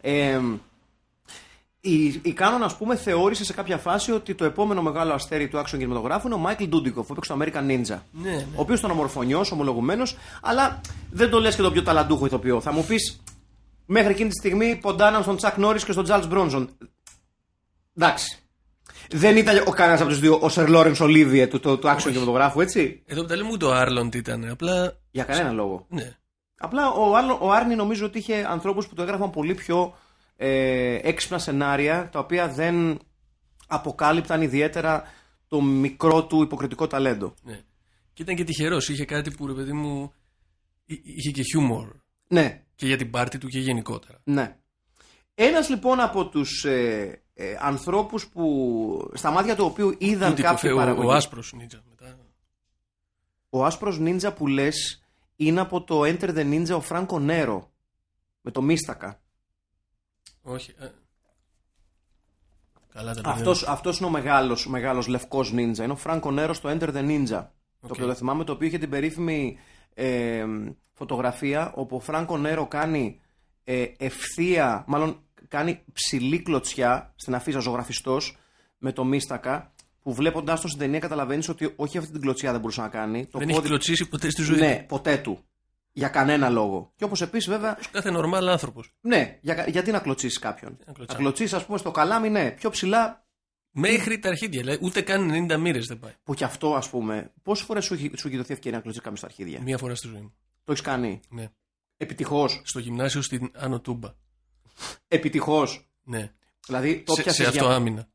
[0.00, 0.40] Ε,
[1.80, 5.58] η, η Canon, ας πούμε, θεώρησε σε κάποια φάση ότι το επόμενο μεγάλο αστέρι του
[5.58, 7.98] action κινηματογράφου είναι ο Michael Dudikoff, που έπαιξε το American Ninja.
[8.10, 8.46] Ναι, ναι.
[8.54, 12.60] Ο οποίος ήταν ομορφωνιός, ομολογουμένος, αλλά δεν το λες και το πιο ταλαντούχο ηθοποιό.
[12.60, 13.22] Θα μου πεις,
[13.86, 16.68] μέχρι εκείνη τη στιγμή ποντάναν στον Τσακ Νόρι και στον Τζάλτ Μπρόνζον.
[17.96, 18.42] Εντάξει.
[19.10, 22.02] Δεν ήταν ο κανένας από τους δύο ο Σερ Λόρεν Ολίβιε του, του, του action
[22.02, 24.48] κινηματογράφου, έτσι; Εδώ που τα λέμε ούτε ο Άρλοντ ήταν.
[24.50, 24.98] Απλά.
[25.10, 25.86] Για κανένα λόγο.
[25.88, 26.16] Ναι.
[26.58, 29.94] Απλά ο, Άρνο- ο Άρνη νομίζω ότι είχε ανθρώπους που το έγραφαν πολύ πιο
[30.40, 32.98] ε, έξυπνα σενάρια, τα οποία δεν
[33.66, 35.02] αποκάλυπταν ιδιαίτερα
[35.48, 37.34] το μικρό του υποκριτικό ταλέντο.
[37.42, 37.60] ναι.
[38.12, 38.88] Και ήταν και τυχερός.
[38.88, 40.12] Είχε κάτι που ρε παιδί μου.
[40.84, 41.88] εί- είχε και χιούμορ.
[42.28, 44.20] Ναι, Και για την πάρτη του και γενικότερα.
[44.24, 44.56] Ναι.
[45.34, 50.56] Ένας λοιπόν από τους ε, ε, ανθρώπους που στα μάτια του οποίου είδαν Τούτη κάποιοι
[50.60, 51.06] κοφέ, ο, παραγωγή.
[51.08, 52.18] ο άσπρος νίτσα μετά.
[53.50, 55.02] Ο άσπρος νίντζα που λες
[55.36, 57.70] είναι από το Enter the Ninja ο Φράνκο Νέρο.
[58.40, 59.20] Με το Μίστακα.
[60.48, 60.74] Όχι.
[60.78, 60.86] ε.
[62.92, 65.84] Καλά τα Αυτός, αυτός είναι ο μεγάλος, ο μεγάλος λευκός νίντζα.
[65.84, 67.46] Είναι ο Φράνκο Νέρο στο Enter the Ninja.
[67.80, 69.58] Το οποίο το θυμάμαι, το οποίο είχε την περίφημη
[69.94, 70.44] ε,
[70.92, 73.20] φωτογραφία όπου ο Φράνκο Νέρο κάνει
[73.64, 78.36] ε, ευθεία, μάλλον κάνει ψηλή κλωτσιά στην αφίσα ζωγραφιστός
[78.78, 82.60] με το Μίστακα που βλέποντάς το στην ταινία καταλαβαίνεις ότι όχι αυτή την κλωτσιά δεν
[82.60, 83.26] μπορούσε να κάνει.
[83.26, 84.58] Το Δεν έχει πόδι- κλωτσίσει ποτέ στη ζωή.
[84.58, 85.38] Ναι, ποτέ του.
[85.98, 86.92] Για κανένα λόγο.
[86.96, 87.84] Και όπως επίσης βέβαια του.
[87.90, 88.94] Κάθε νορμάλ άνθρωπος.
[89.00, 90.76] ναι, για, γιατί να κλωτσίσεις κάποιον.
[90.78, 91.18] να Να κλωτσάει.
[91.18, 92.50] κλωτσίσεις, ας πούμε, στο καλάμι, ναι.
[92.50, 93.26] Πιο ψηλά,
[93.70, 94.60] Μέχρι τα αρχίδια.
[94.60, 96.12] Δηλαδή, ούτε καν 90 μοίρες δεν πάει.
[96.22, 97.32] που κι αυτό, ας πούμε.
[97.42, 99.94] Πόσες φορές σου, έχει- σου έχει δοθεί ευκαιρία να κλωτσίσεις κάποιο στα αρχίδια; Μία φορά
[99.94, 100.34] στη ζωή μου.
[100.64, 101.48] Το έχεις κάνει; Ναι.
[101.96, 104.14] Επιτυχώς; Στο γυμνάσιο στην Άνω Τούμπα.
[105.08, 106.32] Επιτυχώς; Ναι.
[106.66, 107.74] Δηλαδή το σε, σε πιάσες αυτό για...
[107.74, 108.08] άμυνα.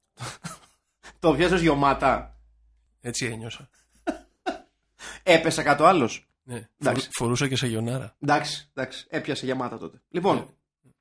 [1.20, 2.38] το πιάσες γιωμάτα.
[3.02, 3.70] Έτσι ένιωσα.
[5.24, 6.28] Έπεσε κάτω άλλος.
[6.44, 6.68] Ναι.
[6.82, 7.02] Εντάξει.
[7.04, 8.16] Φορ- Φορούσα και σαγιονάρα.
[8.20, 10.02] Εντάξει, εντάξει, έπιασε γεμάτα τότε.
[10.10, 10.92] Λοιπόν, Ναι.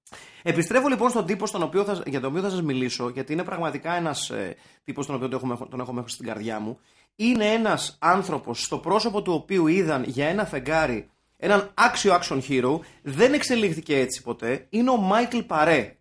[0.43, 3.45] επιστρέφω λοιπόν στον τύπο στον οποίο θα, για τον οποίο θα σας μιλήσω, γιατί είναι
[3.45, 6.79] πραγματικά ένας ε, τύπος τον οποίο τον έχω, τον έχω μες στην καρδιά μου.
[7.17, 12.79] Είναι ένας άνθρωπος στο πρόσωπο του οποίου είδαν για ένα φεγγάρι έναν άξιο action hero.
[13.03, 14.67] Δεν εξελίχθηκε έτσι ποτέ.
[14.71, 15.97] Είναι ο Μάικλ Παρέ.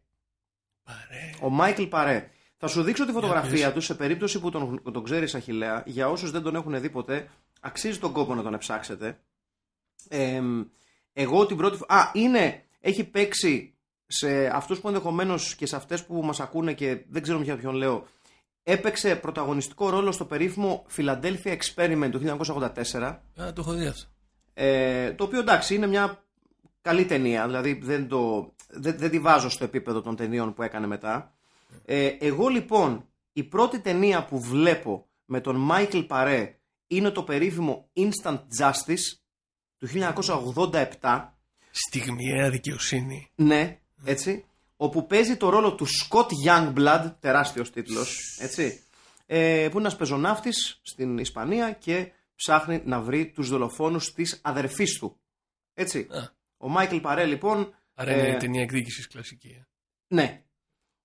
[0.84, 1.30] Παρέ.
[1.42, 2.30] Ο Μάικλ Παρέ.
[2.58, 3.74] Θα σου δείξω τη φωτογραφία πες.
[3.74, 5.84] του σε περίπτωση που τον, τον ξέρεις Αχηλέα.
[5.86, 7.30] Για όσους δεν τον έχουν δει ποτέ,
[7.62, 9.20] αξίζει τον κόπο να τον εψάξετε.
[10.10, 10.42] Ε,
[11.14, 12.00] εγώ την πρώτη φορά.
[12.00, 12.64] Α, είναι.
[12.80, 13.76] Έχει παίξει
[14.08, 17.76] σε αυτούς που ενδεχομένως και σε αυτές που μας ακούνε και δεν ξέρω για ποιον
[17.76, 18.08] λέω.
[18.64, 23.02] Έπαιξε πρωταγωνιστικό ρόλο στο περίφημο Philadelphia Experiment του 1984.
[23.42, 24.10] Α, το έχω δει αυτό.
[24.54, 26.24] Ε, το οποίο εντάξει είναι μια
[26.82, 30.88] καλή ταινία, δηλαδή δεν, το, δεν, δεν τη βάζω στο επίπεδο των ταινίων που έκανε
[30.88, 31.34] μετά.
[31.86, 36.56] Ε, εγώ λοιπόν η πρώτη ταινία που βλέπω με τον Μάικλ Παρέ
[36.88, 39.21] είναι το περίφημο Instant Justice
[39.82, 39.88] του
[41.02, 41.34] 1987,
[41.72, 43.32] Στιγμιαία δικαιοσύνη.
[43.36, 44.46] ναι, έτσι,
[44.78, 48.84] όπου παίζει το ρόλο του Scott Youngblood, τεράστιος τίτλος, έτσι,
[49.26, 54.98] ε, που είναι ένας πεζοναύτης στην Ισπανία και ψάχνει να βρει τους δολοφόνους της αδερφής
[55.00, 55.20] του.
[55.74, 56.00] Έτσι.
[56.00, 56.40] Α.
[56.58, 59.48] Ο Μάικλ Παρέ λοιπόν, Άρα Ε, είναι ταινία εκδίκησης κλασική.
[59.48, 59.66] ε.
[60.08, 60.44] ναι,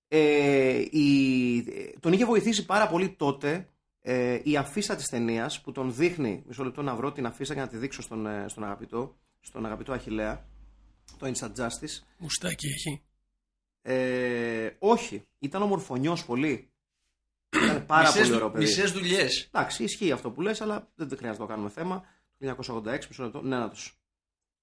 [0.07, 1.63] ε, η,
[1.99, 3.69] τον είχε βοηθήσει πάρα πολύ τότε
[4.09, 7.61] ε, η αφίσα της ταινίας που τον δείχνει, μισό λεπτό να βρω την αφίσα για
[7.61, 10.47] να τη δείξω στον, ε, στον αγαπητό, στον αγαπητό Αχιλέα,
[11.17, 12.03] το Instant Justice.
[12.17, 13.03] Μουστάκι έχει.
[13.81, 16.71] Ε, όχι, ήταν ομορφωνιός πολύ.
[17.63, 18.63] Ήταν πάρα πολύ ωραίο παιδί.
[18.63, 19.49] Μισές δουλειές.
[19.51, 22.05] Εντάξει, ισχύει αυτό που λες, αλλά δεν χρειάζεται να το κάνουμε θέμα.
[22.37, 23.41] Το 1986, μισό λεπτό.
[23.41, 23.99] Ναι, να τους.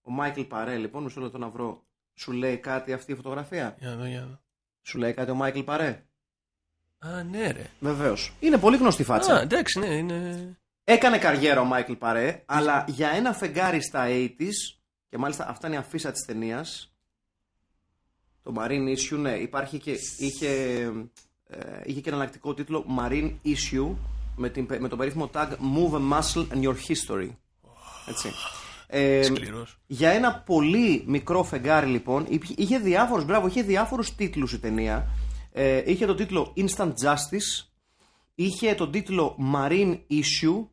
[0.01, 1.87] Ο Μάικλ Παρέ, λοιπόν, μισό λεπτό να βρω.
[2.15, 4.41] Σου λέει κάτι αυτή η φωτογραφία; Για να δω, για να δω.
[4.83, 6.07] Σου λέει κάτι ο Μάικλ Παρέ;
[7.07, 7.67] Α, ναι, ρε.
[7.81, 8.33] Βεβαίως.
[8.41, 9.35] Είναι πολύ γνωστή φάτσα.
[9.35, 10.49] Α, εντάξει, ναι, είναι.
[10.85, 14.77] Έκανε καριέρα ο Μάικλ Παρέ, αλλά για ένα φεγγάρι στα 80s,
[15.09, 16.89] και μάλιστα αυτά είναι η αφίσα της ταινίας.
[18.43, 20.49] Το Marine Issue, ναι, υπάρχει και, είχε,
[21.47, 23.95] ε, είχε και ένα εναλλακτικό τίτλο Marine Issue
[24.37, 27.29] με, την, με το περίφημο tag Move a Muscle and Your History.
[28.09, 28.31] Έτσι.
[28.87, 29.79] Ε, Σκληρός.
[29.87, 35.07] για ένα πολύ μικρό φεγγάρι λοιπόν, υπ- είχε διάφορους, μπράβο, είχε διάφορους τίτλους η ταινία.
[35.57, 37.67] Ε, είχε το τίτλο Instant Justice,
[38.35, 40.67] είχε τον τίτλο Marine Issue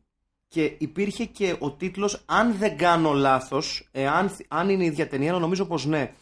[0.48, 5.30] και υπήρχε και ο τίτλος, αν δεν κάνω λάθος, εάν, αν είναι η ίδια ταινία,
[5.30, 6.12] αλλά νομίζω πως ναι,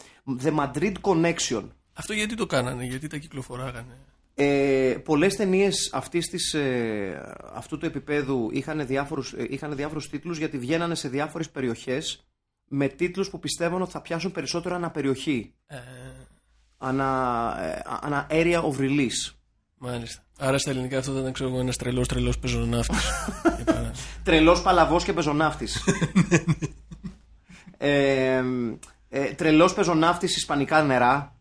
[0.42, 1.68] The Madrid Connection.
[1.92, 3.96] Αυτό γιατί το κάνανε, γιατί τα κυκλοφοράγανε;
[4.34, 10.38] Ε, πολλές ταινίες αυτής της, ε, αυτού του επίπεδου είχαν διάφορους, ε, είχαν διάφορους τίτλους
[10.38, 12.24] γιατί βγαίνανε σε διάφορες περιοχές
[12.68, 15.54] με τίτλους που πιστεύουν ότι θα πιάσουν περισσότερο αναπεριοχή.
[15.66, 15.76] Ε,
[16.82, 19.32] Ανα, ε, ανα area of release.
[19.78, 20.22] μάλιστα.
[20.38, 23.10] Άρα στα ελληνικά αυτό θα ήταν ξέρω εγώ ένας τρελός τρελός πεζοναύτης.
[24.24, 25.84] Τρελός παλαβός και πεζοναύτης.
[27.78, 28.42] ε,
[29.08, 31.34] ε, τρελός πεζοναύτης ισπανικά νερά.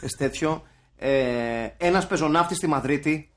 [0.00, 0.62] Πες τέτοιο.
[0.96, 3.30] Ε, ένας πεζοναύτης στη Μαδρίτη.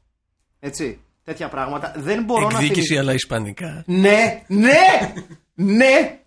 [0.59, 0.99] Έτσι.
[1.23, 1.93] Τέτοια πράγματα.
[1.97, 3.01] Δεν μπορώ να Εκδίκηση θυμηθώ.
[3.03, 3.83] αλλά ισπανικά.
[3.85, 5.13] Ναι, ναι,
[5.53, 6.19] ναι.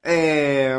[0.00, 0.78] Ε,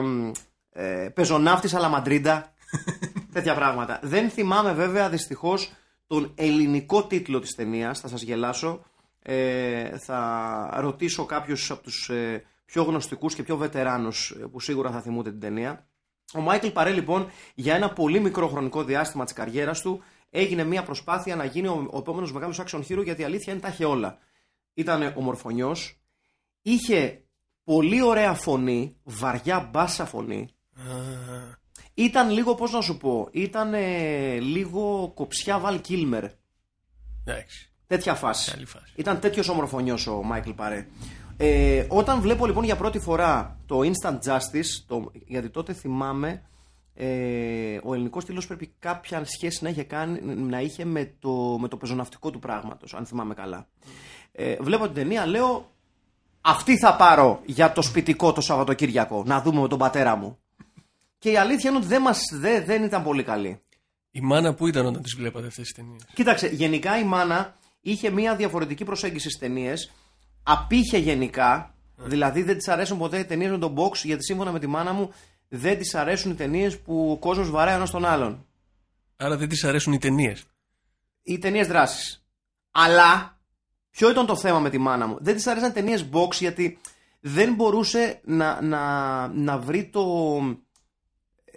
[0.71, 2.54] ε, πεζοναύτης αλλά Μαντρίντα.
[3.34, 4.00] Τέτοια πράγματα.
[4.04, 5.72] Δεν θυμάμαι βέβαια δυστυχώς
[6.08, 8.00] τον ελληνικό τίτλο της ταινίας.
[8.00, 8.86] Θα σας γελάσω.
[9.22, 14.92] Ε, θα ρωτήσω κάποιους από τους ε, πιο γνωστικούς και πιο βετεράνους ε, που σίγουρα
[14.92, 15.88] θα θυμούνται την ταινία.
[16.34, 20.84] Ο Μάικλ Παρέ λοιπόν για ένα πολύ μικρό χρονικό διάστημα της καριέρας του έγινε μια
[20.84, 23.86] προσπάθεια να γίνει ο, ο επόμενος μεγάλος action hero γιατί η αλήθεια είναι τα είχε
[23.86, 24.18] όλα.
[24.74, 26.00] Ήταν ομορφωνιός,
[26.62, 27.24] είχε
[27.64, 30.84] πολύ ωραία φωνή, βαριά μπάσα φωνή, Α,
[31.98, 36.24] ήταν λίγο, πώς να σου πω, ήταν ε, λίγο κοψιά Βαλ Κίλμερ.
[37.26, 37.70] Εντάξει.
[37.88, 38.52] Τέτοια φάση.
[38.52, 38.94] Καλή φάση.
[38.96, 40.88] Ήταν τέτοιος ομορφωνιός ο Μάικλ Παρέ.
[41.38, 46.42] Ε, όταν βλέπω λοιπόν για πρώτη φορά το Instant Justice, το, γιατί τότε θυμάμαι
[46.94, 51.68] ε, ο ελληνικός τίτλο πρέπει κάποια σχέση να είχε, κάνει, να είχε με, το, με
[51.68, 53.68] το πεζοναυτικό του πράγματος, αν θυμάμαι καλά.
[54.32, 55.72] Ε, βλέπω την ταινία, λέω
[56.42, 60.38] αυτή θα πάρω για το σπιτικό το Σαββατοκύριακο, να δούμε με τον πατέρα μου.
[61.19, 63.60] Και η αλήθεια είναι ότι δεν, μας, δε- δεν ήταν πολύ καλή.
[64.12, 68.10] Η μάνα που ήταν όταν τις βλέπατε αυτές τις ταινίες; Κοίταξε, γενικά η μάνα είχε
[68.10, 69.91] μια διαφορετική προσέγγιση στις ταινίες.
[70.43, 74.60] Απήχε γενικά, δηλαδή δεν της αρέσουν ποτέ οι ταινίες με τον box, γιατί σύμφωνα με
[74.60, 75.13] τη μάνα μου
[75.47, 78.45] δεν της αρέσουν οι ταινίες που ο κόσμος βαράει ένας τον άλλον.
[79.17, 80.43] Άρα δεν της αρέσουν οι ταινίες.
[81.23, 82.25] Οι ταινίες δράσης.
[82.71, 83.39] Αλλά,
[83.91, 86.78] ποιο ήταν το θέμα με τη μάνα μου; Δεν της αρέσαν ταινίες box γιατί
[87.19, 90.04] δεν μπορούσε να, να, να βρει το.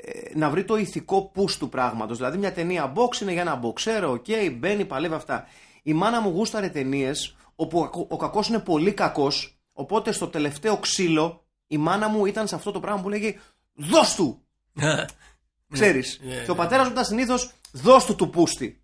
[0.03, 2.17] Ε, Να βρει το ηθικό push του πράγματος.
[2.17, 4.27] Δηλαδή, μια ταινία box είναι για ένα μποξέρο, οκ,
[4.59, 5.47] μπαίνει, παλεύει αυτά.
[5.83, 11.43] Η μάνα μου γούσταρε ταινίες όπου ο κακός είναι πολύ κακός, οπότε στο τελευταίο ξύλο
[11.67, 13.39] η μάνα μου ήταν σε αυτό το πράγμα που λέγει
[13.75, 14.43] Δώσ' του!
[15.73, 16.21] Ξέρεις.
[16.23, 16.61] ναι, και ο ναι.
[16.61, 18.81] πατέρας μου ήταν συνήθως Δώσ' του του πούστη.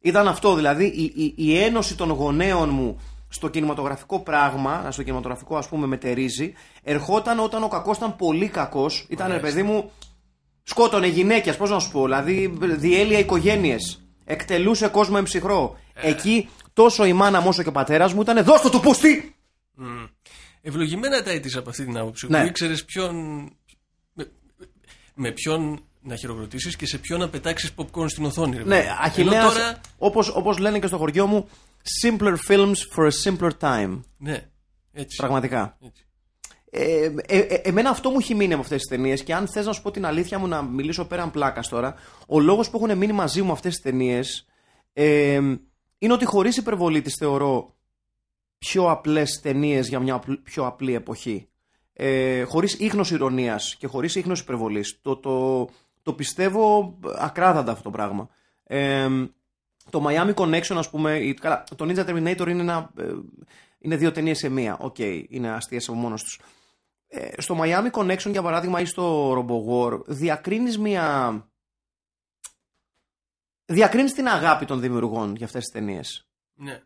[0.00, 5.56] Ήταν αυτό, δηλαδή η, η, η ένωση των γονέων μου στο κινηματογραφικό πράγμα, στο κινηματογραφικό
[5.56, 6.52] ας πούμε μετερίζει,
[6.82, 9.90] ερχόταν όταν ο κακός ήταν πολύ κακός, ήταν ρε παιδί μου,
[10.68, 15.78] σκότωνε γυναίκες, πώς να σου πω, δηλαδή διέλυε οικογένειες, εκτελούσε κόσμο εμψυχρό.
[15.94, 19.34] Εκεί τόσο η μάνα μου όσο και ο πατέρας μου ήταν δώσ' του του πούστη!
[20.62, 22.26] Ευλογημένα τα έτυχε από αυτή την άποψη.
[22.30, 22.40] Ναι.
[22.40, 23.14] Που ήξερε ποιον.
[24.12, 24.30] Με,
[25.14, 28.56] με ποιον να χειροκροτήσεις και σε ποιον να πετάξεις popcorn στην οθόνη.
[28.56, 28.86] Ρε, Ναι, παιδί.
[28.86, 29.80] Ενώ Αχιλέας, τώρα.
[29.98, 31.48] όπως, όπως λένε και στο χωριό μου,
[32.02, 34.00] simpler films for a simpler time.
[34.16, 34.48] Ναι,
[34.92, 35.16] έτσι.
[35.16, 35.76] Πραγματικά.
[35.84, 36.07] έτσι.
[36.70, 39.66] Ε, ε, ε, εμένα αυτό μου έχει μείνει από αυτές τις ταινίες και αν θες
[39.66, 41.94] να σου πω την αλήθεια μου να μιλήσω πέραν πλάκας τώρα,
[42.26, 44.46] ο λόγος που έχουν μείνει μαζί μου αυτές τις ταινίες
[44.92, 45.40] ε,
[45.98, 47.74] είναι ότι χωρίς υπερβολή τις θεωρώ
[48.58, 51.48] πιο απλές ταινίες για μια απλ- πιο απλή εποχή.
[51.92, 54.98] Ε, χωρίς ίχνος ειρωνείας και χωρίς ίχνος υπερβολής.
[55.02, 55.68] Το, το,
[56.02, 58.28] το πιστεύω ακράδαντα αυτό το πράγμα.
[58.64, 59.08] Ε,
[59.90, 63.04] το Miami Connection, ας πούμε, η- καλά, το Ninja Terminator είναι, ένα, ε,
[63.78, 64.76] είναι δύο ταινίες σε μία.
[64.80, 66.40] Οκ, είναι αστείες από μόνες τους.
[67.10, 71.42] Ε, στο Miami Connection, για παράδειγμα, ή στο RoboWar, διακρίνεις μία...
[73.64, 76.28] Διακρίνεις την αγάπη των δημιουργών για αυτές τις ταινίες.
[76.54, 76.82] Ναι.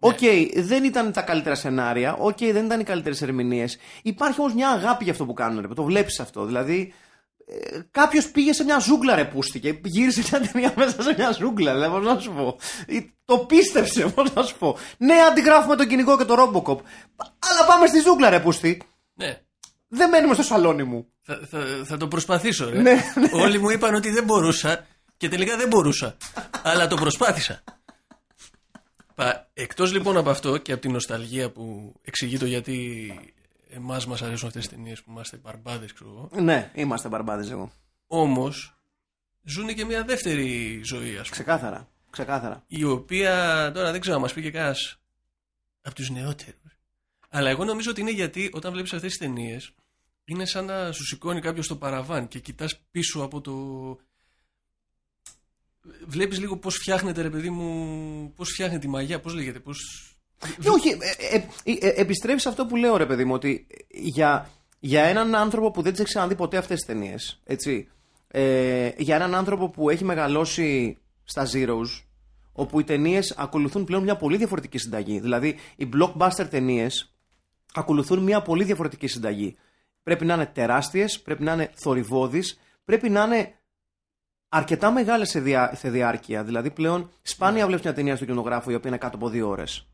[0.00, 0.18] Οκ,
[0.54, 2.14] δεν ήταν τα καλύτερα σενάρια.
[2.14, 3.78] Οκ, δεν ήταν οι καλύτερες ερμηνείες.
[4.02, 5.60] Υπάρχει όμως μια αγάπη για αυτό που κάνουν.
[5.60, 5.74] Ρε.
[5.74, 6.44] Το βλέπεις αυτό.
[6.44, 6.92] Δηλαδή,
[7.46, 11.30] ε, κάποιος πήγε σε μια ζούγκλα, ρε πούστη, και γύρισε μια ταινία μέσα σε μια
[11.30, 11.72] ζούγκλα.
[11.72, 12.58] Δηλαδή, πώς να σου πω.
[12.86, 14.76] Ε, Το πίστεψε, πώς να σου πω.
[14.98, 16.78] Ναι, αντιγράφουμε τον κυνηγό και το Robocop.
[17.38, 18.82] Αλλά πάμε στη ζούγκλα, ρε, πούστη.
[19.18, 19.40] Ναι.
[19.88, 21.06] Δεν μένουμε στο σαλόνι μου.
[21.22, 22.80] Θα, θα, θα το προσπαθήσω, ρε.
[22.82, 23.00] Ναι,
[23.32, 26.16] Όλοι μου είπαν ότι δεν μπορούσα και τελικά δεν μπορούσα.
[26.62, 27.62] αλλά το προσπάθησα.
[29.14, 33.10] Πα, εκτός λοιπόν από αυτό και από την νοσταλγία που εξηγεί το γιατί
[33.70, 36.42] εμάς μας αρέσουν αυτές τις ταινίες που είμαστε μπαρμπάδες, ξέρω εγώ.
[36.42, 37.72] Ναι, είμαστε μπαρμπάδες εγώ.
[38.06, 38.74] Όμως,
[39.42, 41.30] ζουν και μια δεύτερη ζωή, ας πούμε.
[41.30, 41.88] Ξεκάθαρα.
[42.10, 42.64] Ξεκάθαρα.
[42.66, 43.32] Η οποία,
[43.74, 44.98] τώρα δεν ξέρω να μας πει και κανένας
[45.82, 46.67] από τους νεότερους.
[47.28, 49.72] Αλλά εγώ νομίζω ότι είναι γιατί όταν βλέπεις αυτές τις ταινίες
[50.24, 53.52] είναι σαν να σου σηκώνει κάποιος το παραβάν και κοιτάς πίσω από το...
[56.06, 59.78] Βλέπεις λίγο πώς φτιάχνεται ρε παιδί μου, πώς φτιάχνεται η μαγιά, πώς λέγεται, πώς...
[60.64, 63.66] Ε, όχι, ε, ε, ε, ε, επιστρέφεις σε αυτό που λέω, ρε παιδί μου, ότι
[63.88, 67.88] για, για έναν άνθρωπο που δεν τις έχεις ξαναδεί ποτέ αυτές τις ταινίες, έτσι.
[68.28, 72.02] Ε, για έναν άνθρωπο που έχει μεγαλώσει στα Zeros,
[72.52, 75.20] όπου οι ταινίες ακολουθούν πλέον μια πολύ διαφορετική συνταγή.
[75.20, 77.12] Δηλαδή, οι blockbuster ταινίες
[77.74, 79.56] ακολουθούν μια πολύ διαφορετική συνταγή.
[80.02, 83.52] Πρέπει να είναι τεράστιες, πρέπει να είναι θορυβώδεις, πρέπει να είναι
[84.48, 86.44] αρκετά μεγάλες σε, διά, σε διάρκεια.
[86.44, 89.86] Δηλαδή, πλέον σπάνια βλέπεις μια ταινία στο κινηματογράφο η οποία είναι κάτω από δύο ώρες.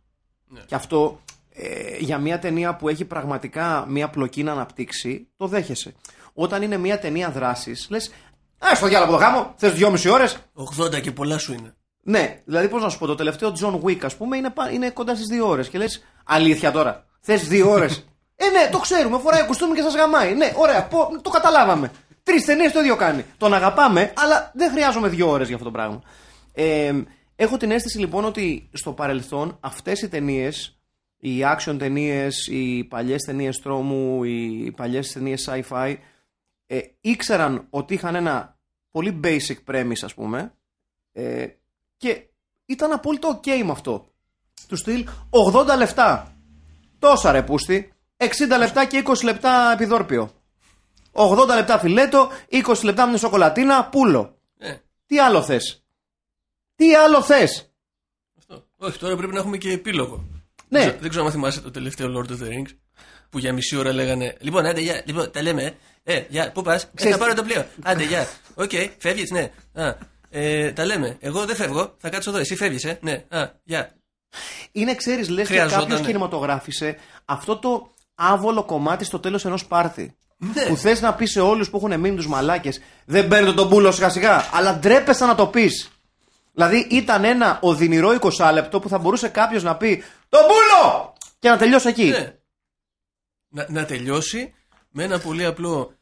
[0.66, 1.20] Και αυτό
[1.52, 5.94] ε, για μια ταινία που έχει πραγματικά μια πλοκή να αναπτύξει, το δέχεσαι.
[6.34, 8.10] Όταν είναι μια ταινία δράσης, λες.
[8.58, 10.38] Α, στο διάλογο το γάμο, θες δυόμιση ώρες.
[10.80, 11.74] 80 και πολλά σου είναι.
[12.06, 14.90] Ναι, δηλαδή πώς να σου πω, το τελευταίο John Wick, ας πούμε, είναι, πα- είναι
[14.90, 15.68] κοντά στις δύο ώρες.
[15.68, 18.04] Και λες, αλήθεια τώρα, θες δύο ώρες.
[18.36, 20.34] ε, ναι, το ξέρουμε, φοράει κουστούμι και σας γαμάει.
[20.34, 21.90] Ναι, ωραία, πω, το καταλάβαμε.
[22.22, 23.24] Τρεις ταινίες το ίδιο κάνει.
[23.38, 26.02] Τον αγαπάμε, αλλά δεν χρειάζομαι δύο ώρες για αυτό το πράγμα.
[26.52, 26.92] Ε,
[27.36, 30.78] έχω την αίσθηση λοιπόν ότι στο παρελθόν αυτές οι ταινίες,
[31.16, 35.96] οι action ταινίες, οι παλιές ταινίες τρόμου, οι παλιές ταινίες sci-fi,
[36.66, 38.58] ε, ήξεραν ότι είχαν ένα
[38.90, 40.54] πολύ basic premise, ας πούμε,
[41.12, 41.46] ε,
[41.96, 42.28] και
[42.66, 44.08] ήταν απόλυτο ok με αυτό.
[44.68, 46.33] Του στυλ 80 λεπτά.
[47.04, 47.92] Τόσα ρε πούστη.
[48.16, 48.26] 60
[48.58, 50.30] λεπτά και 20 λεπτά επιδόρπιο.
[51.12, 54.38] 80 λεπτά φιλέτο, 20 λεπτά μια σοκολατίνα, πούλο.
[54.58, 54.74] Ε,
[55.06, 55.84] Τι άλλο θες;
[56.76, 57.72] Τι άλλο θες;
[58.38, 58.64] αυτό.
[58.76, 60.24] Όχι, τώρα πρέπει να έχουμε και επίλογο.
[60.68, 60.78] Ναι.
[60.78, 62.76] Δεν ξέρω- Δεν ξέρω αν θυμάσαι το τελευταίο Lord of the Rings
[63.30, 65.76] που για μισή ώρα λέγανε Λοιπόν, άντε, γεια, λοιπόν, τα λέμε.
[66.02, 67.66] Ε, ε γεια, πού πας, ε, Ξέρεις- θα πάρω το πλοίο.
[67.82, 68.26] Άντε, γεια.
[68.54, 69.50] Οκ, φεύγεις, ναι.
[69.72, 69.94] Α,
[70.30, 71.16] ε, τα λέμε.
[71.20, 72.38] Εγώ δεν φεύγω, θα κάτσω εδώ.
[72.38, 72.98] Εσύ φεύγεις, ε.
[73.02, 73.94] Ναι, α, γεια.
[74.72, 75.86] Είναι, ξέρεις, λες και Χρειαζότανε.
[75.86, 80.16] κάποιος κινηματογράφησε αυτό το άβολο κομμάτι στο τέλος ενός πάρτι.
[80.36, 80.66] Ναι.
[80.66, 83.92] Που θες να πεις σε όλους που έχουν μείνει τους μαλάκες, δεν παίρνετε τον πούλο
[83.92, 85.88] σιγά σιγά, αλλά ντρέπεσαι να το πεις.
[86.52, 91.12] Δηλαδή ήταν ένα οδυνηρό 20 λεπτό που θα μπορούσε κάποιος να πει Τον πούλο!
[91.38, 92.08] Και να τελειώσει εκεί.
[92.08, 92.34] Ναι.
[93.48, 94.54] Να, να τελειώσει
[94.90, 95.94] με ένα πολύ απλό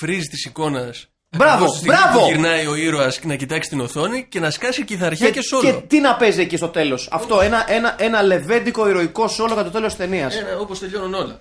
[0.00, 1.08] freeze της εικόνας.
[1.36, 2.18] Μπράβο, μπράβο!
[2.18, 5.62] Που γυρνάει ο ήρωας και να κοιτάξει την οθόνη και να σκάσει κυθαριά και, σόλο.
[5.62, 7.08] και τι να παίζει εκεί στο τέλος.
[7.12, 10.36] Αυτό, ένα, ένα, ένα λεβέντικο ηρωικό σόλο για το τέλος της ταινίας.
[10.36, 11.40] Ένα, όπως τελειώνουν όλα.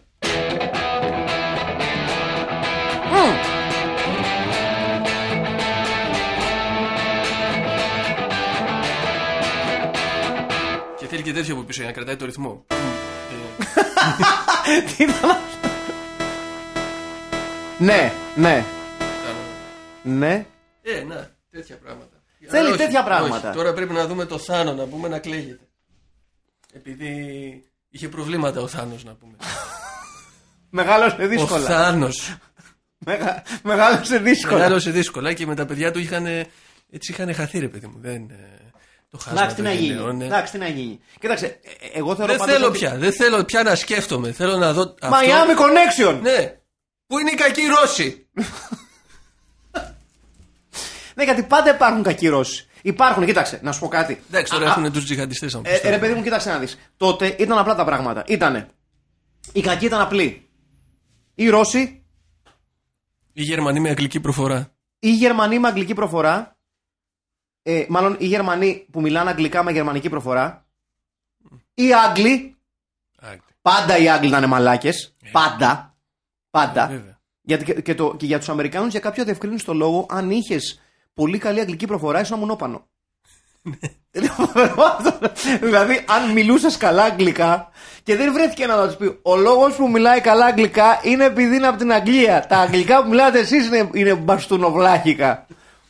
[10.99, 12.65] Και θέλει και τέτοιο από πίσω για να κρατάει το ρυθμό.
[12.67, 15.69] Ε, τι ήταν αυτό.
[17.77, 18.63] Ναι, ναι, Κάνω.
[20.05, 20.45] Ναι.
[20.81, 22.23] Ε, να, τέτοια πράγματα.
[22.47, 23.47] Θέλει Α, όχι, τέτοια πράγματα.
[23.49, 23.57] όχι.
[23.57, 25.67] Τώρα πρέπει να δούμε το Θάνο να πούμε να κλαίγεται.
[26.73, 27.11] Επειδή
[27.89, 29.33] είχε προβλήματα ο Θάνος να πούμε.
[30.69, 31.65] Μεγάλωσε ο δύσκολα.
[31.67, 32.35] Θάνος.
[32.97, 33.43] Μεγα...
[33.63, 34.57] Μεγάλωσε δύσκολα.
[34.57, 37.97] Μεγάλωσε δύσκολα και με τα παιδιά του είχαν, έτσι είχαν χαθεί ρε παιδί μου.
[37.99, 38.71] Δεν, ε,
[39.09, 39.93] το χάσμα Εντάξει, τι των να γίνει.
[39.93, 40.25] γενεών, ε.
[40.25, 40.99] Εντάξει, τι να γίνει.
[41.19, 44.31] Κοίταξε, ε, ε, εγώ θεωρώ Δεν πάντως θέλω ότι- πια, δεν θέλω πια να σκέφτομαι.
[44.31, 44.95] Θέλω να δω.
[45.01, 45.17] αυτό.
[45.17, 46.19] Miami Connection!
[46.21, 46.57] Ναι.
[47.07, 48.27] Πού είναι οι κακοί Ρώσοι.
[51.15, 52.67] Ναι, γιατί πάντα υπάρχουν κακοί Ρώσοι.
[52.81, 54.21] Υπάρχουν, κοίταξε, να σου πω κάτι.
[54.29, 55.95] Εντάξει, τώρα Α, έχουν τους τζιχαντιστές να μου Ε, πεις ε, τώρα.
[55.95, 56.77] ρε παιδί μου, κοίταξε να δεις.
[56.97, 58.23] Τότε ήταν απλά τα πράγματα.
[58.27, 58.67] Ήτανε.
[59.53, 60.49] Η κακή ήταν απλή.
[61.35, 62.03] Οι Ρώσοι,
[63.33, 64.73] Οι Γερμανοί με αγγλική προφορά.
[64.99, 66.57] οι Γερμανοί με αγγλική προφορά.
[67.63, 70.65] Ε, μάλλον οι Γερμανοί που μιλάνε αγγλικά με γερμανική προφορά.
[71.73, 72.55] Οι Άγγλοι.
[73.19, 73.41] Άγγλοι.
[73.61, 75.15] Πάντα οι Άγγλοι ήταν μαλάκες.
[75.31, 75.95] Πάντα.
[76.49, 76.87] Πάντα.
[76.87, 77.19] Βέβαια.
[77.41, 80.81] Γιατί και, και, το, και για τους Αμερικάνους για κάποιο διευκρίνηση το λόγο, αν είχες
[81.15, 82.87] πολύ καλή αγγλική προφορά, ήσουν μουνόπανο.
[84.11, 85.17] Είναι φοβερό αυτό.
[85.61, 87.69] δηλαδή, αν μιλούσες καλά αγγλικά
[88.03, 91.67] και δεν βρέθηκε να τους πει Ο λόγος που μιλάει καλά αγγλικά είναι επειδή είναι
[91.67, 92.45] από την Αγγλία.
[92.47, 95.45] Τα αγγλικά που μιλάτε εσείς είναι, είναι μπαστούνοβλάχικα.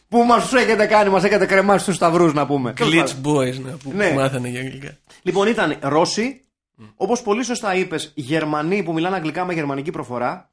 [0.07, 2.73] Που μας τους έχετε κάνει, μας έχετε κρεμάσει τους σταυρούς να πούμε.
[2.77, 4.11] Glitch boys να που Ναι.
[4.11, 4.97] μάθανε για αγγλικά.
[5.21, 6.41] Λοιπόν, ήταν Ρώσοι,
[6.95, 10.49] όπως πολύ σωστά είπες, Γερμανοί που μιλάνε αγγλικά με γερμανική προφορά,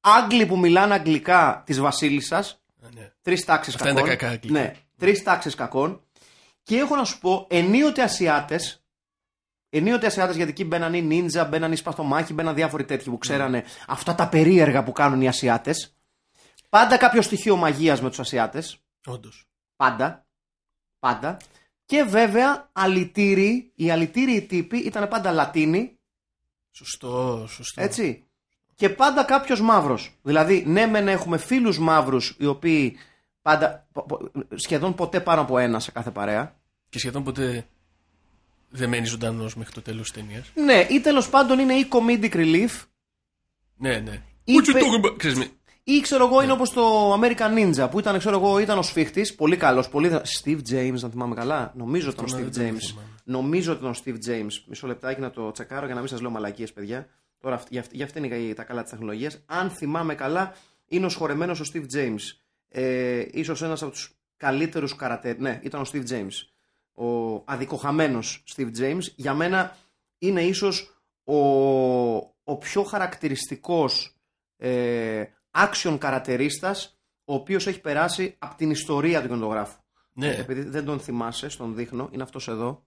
[0.00, 2.56] Άγγλοι που μιλάνε αγγλικά της Βασίλισσας, Α,
[2.94, 3.12] ναι.
[3.22, 4.00] τρεις τάξεις Αυτά κακών.
[4.02, 4.60] είναι τα κακά αγγλικά.
[4.60, 6.02] Ναι, τρεις τάξεις κακών.
[6.62, 8.84] Και έχω να σου πω, ενίοτε Ασιάτες,
[9.68, 13.64] ενίοτε Ασιάτες γιατί εκεί μπαίναν οι νίντζα, μπαίναν οι σπαθομάχοι, μπαίναν διάφοροι τέτοιοι που ξέρανε
[13.86, 15.96] αυτά τα περίεργα που κάνουν οι Ασιάτες.
[16.68, 18.78] Πάντα κάποιο στοιχείο μαγείας με τους Ασιάτες.
[19.06, 19.46] Όντως.
[19.76, 20.26] Πάντα.
[20.98, 21.36] Πάντα.
[21.84, 25.98] Και βέβαια, αλητήριοι, οι αλητήριοι τύποι ήταν πάντα Λατίνοι,
[26.70, 27.82] Σωστό, σωστό.
[27.82, 28.26] έτσι.
[28.74, 30.18] Και πάντα κάποιος μαύρος.
[30.22, 32.96] Δηλαδή, ναι, μεν έχουμε φίλους μαύρους οι οποίοι
[33.42, 36.54] πάντα, πο- πο- σχεδόν ποτέ πάνω από ένα σε κάθε παρέα.
[36.88, 37.66] Και σχεδόν ποτέ
[38.70, 40.50] δεν μένει ζωντανός μέχρι το τέλος της ταινίας.
[40.54, 42.70] Ναι, ή τέλος πάντων είναι ή comedic relief,
[43.76, 44.22] Ναι, ναι.
[44.44, 45.14] Είπε- What you talking about?
[45.18, 45.48] Ξέρεις, με-
[45.84, 46.42] ή ξέρω εγώ Ναι.
[46.44, 49.88] είναι όπως το American Ninja που ήταν, ξέρω εγώ, ήταν ο σφίχτης, πολύ καλός.
[49.88, 50.08] Πολύ...
[50.08, 51.72] δρα- Steve James, να θυμάμαι καλά.
[51.76, 52.86] Νομίζω ότι ήταν ο Αυτό Steve δεν το James.
[52.88, 53.06] θυμάμαι.
[53.24, 54.52] Νομίζω ότι ήταν ο Steve James.
[54.66, 57.06] Μισό λεπτάκι να το τσεκάρω για να μην σας λέω μαλακίες, παιδιά.
[57.42, 59.42] Τώρα αυ- για, αυ- για αυτή είναι η- τα καλά της τεχνολογίας.
[59.46, 60.54] Αν θυμάμαι καλά,
[60.86, 62.18] είναι ο σχορεμένος ο Steve James.
[62.68, 65.36] Ε, ίσως ένας από τους καλύτερους καρατέ.
[65.38, 66.32] Ναι, ήταν ο Steve James.
[67.06, 69.00] Ο αδικοχαμένος Steve James.
[69.16, 69.76] Για μένα
[70.18, 71.36] είναι ίσως ο,
[72.44, 74.14] ο πιο χαρακτηριστικός
[74.56, 79.80] ε, action καρατερίστας ο οποίος έχει περάσει από την ιστορία του κινηματογράφου.
[80.14, 80.34] Ναι.
[80.38, 82.84] Επειδή δεν τον θυμάσαι, στον δείχνω, είναι αυτός εδώ.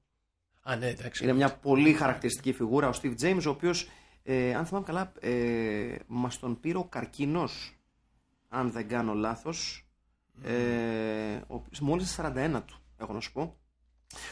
[0.62, 1.24] Α, ναι, εντάξει.
[1.24, 3.88] Είναι μια πολύ χαρακτηριστική φιγούρα ο Steve James, ο οποίος,
[4.28, 7.78] ε, αν θυμάμαι καλά, ε, μας τον πήρε ο καρκίνος,
[8.50, 9.86] αν δεν κάνω λάθος,
[10.44, 10.54] ε,
[11.48, 13.58] ο, μόλις στα 41 του, έχω να σου πω,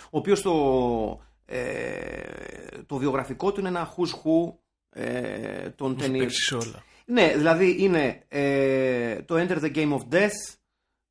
[0.06, 4.54] ο οποίος το, ε, το βιογραφικό του είναι ένα who's who
[4.90, 6.20] ε, των Έχει ταινίων.
[6.26, 6.84] παίξεις σε όλα.
[7.06, 10.56] Ναι, δηλαδή είναι ε, το Enter the Game of Death,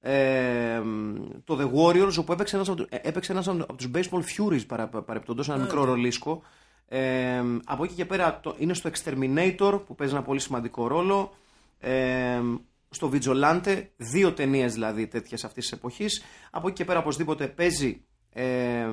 [0.01, 0.81] ε,
[1.45, 4.67] το The Warriors, όπου έπαιξε ένας, από, του- ε, έπαιξε ένας από τους Baseball Furies
[4.67, 6.43] παρα, παρεπτόντως, ένα μικρό ρολίσκο.
[6.89, 11.33] Ε, από εκεί και πέρα το, είναι στο Exterminator, που παίζει ένα πολύ σημαντικό ρόλο.
[11.81, 12.41] Ε,
[12.91, 16.23] στο Vigilante, δύο ταινίες δηλαδή τέτοιες αυτής της εποχής.
[16.51, 18.87] Από εκεί και πέρα οπωσδήποτε παίζει ε,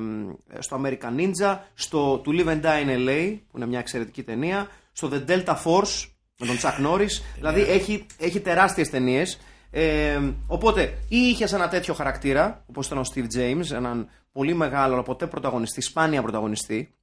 [0.58, 4.68] στο American Ninja, στο To Live and Die in LA, που είναι μια εξαιρετική ταινία,
[4.92, 7.22] στο The Delta Force με τον Chuck Norris.
[7.36, 9.40] δηλαδή έχει, έχει τεράστιες ταινίες.
[9.70, 14.94] Ε, οπότε, ή είχε ένα τέτοιο χαρακτήρα, όπως ήταν ο Steve James, έναν πολύ μεγάλο,
[14.94, 16.94] αλλά ποτέ πρωταγωνιστή, σπάνια πρωταγωνιστή.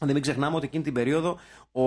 [0.00, 1.38] Δεν μην ξεχνάμε ότι εκείνη την περίοδο
[1.72, 1.82] ο.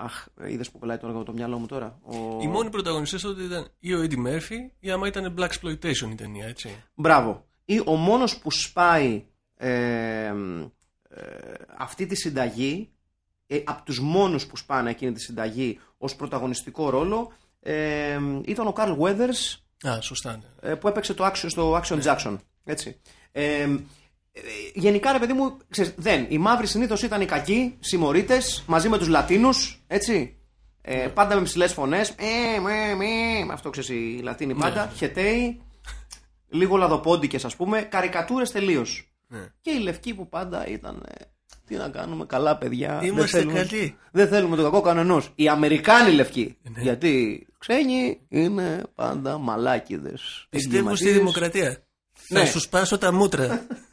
[0.00, 1.98] Αχ, είδες που κολλάει τώρα το μυαλό μου τώρα.
[2.02, 2.16] Ο...
[2.42, 6.14] Οι μόνοι πρωταγωνιστές τότε ήταν ή ο Eddie Murphy ή άμα ήταν Black Exploitation η
[6.14, 6.84] ταινία, έτσι.
[6.94, 7.46] Μπράβο.
[7.64, 9.24] Ή ο μόνος που σπάει
[9.54, 10.32] ε, ε,
[11.76, 12.90] αυτή τη συνταγή,
[13.46, 18.72] ε, από τους μόνους που σπάνε εκείνη τη συνταγή ως πρωταγωνιστικό ρόλο, ε, ήταν ο
[18.76, 20.30] Carl Weathers Α, σωστά.
[20.30, 20.70] Ναι.
[20.70, 22.36] ε, που έπαιξε το action, στο Action Jackson.
[22.64, 23.00] Έτσι.
[23.32, 23.80] Ε, ε,
[24.74, 26.26] γενικά, ρε παιδί μου, ξέρεις, δεν.
[26.28, 30.32] Οι μαύροι συνήθως ήταν οι κακοί, συμμορίτες, μαζί με τους Λατίνους, έτσι.
[30.82, 32.08] Ε, πάντα με ψηλές φωνές.
[32.08, 33.06] Ε, με, με,
[33.52, 34.92] αυτό ξέρεις οι Λατίνοι πάντα.
[34.96, 35.60] Χεταίοι,
[36.48, 37.80] λίγο λαδοπόντικες, ας πούμε.
[37.82, 39.12] Καρικατούρες τελείως.
[39.26, 39.46] Ναι.
[39.60, 41.02] Και οι λευκοί που πάντα ήταν.
[41.08, 41.14] ε,
[41.66, 42.98] τι να κάνουμε, καλά παιδιά.
[43.00, 43.96] δεν Είμαστε θέλουμε- καλοί.
[44.12, 45.32] Δεν θέλουμε το κακό κανενός.
[45.34, 46.56] Οι Αμερικάνοι λευκοί.
[46.76, 46.82] Ναι.
[46.82, 50.46] Γιατί ξένοι είναι πάντα μαλάκιδες.
[50.50, 51.76] Πιστεύω στη δημοκρατία.
[52.28, 52.40] Ναι.
[52.40, 53.66] Θα σου σπάσω τα μούτρα.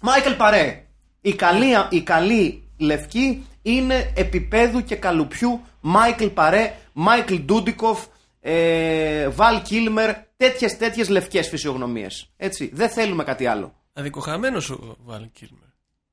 [0.00, 0.84] Μάικλ Παρέ.
[1.20, 8.06] Οι καλοί, οι καλοί λευκοί είναι επίπεδου και καλουπιού Μάικλ Παρέ, Μάικλ Ντούντικοφ,
[8.40, 12.30] ε, Βαλ Κίλμερ, τέτοιες τέτοιες λευκές φυσιογνωμίες.
[12.36, 12.70] Έτσι.
[12.72, 13.74] Δεν θέλουμε κάτι άλλο.
[13.92, 15.68] Αδικοχαμένος ο Βάλ Κίλμερ.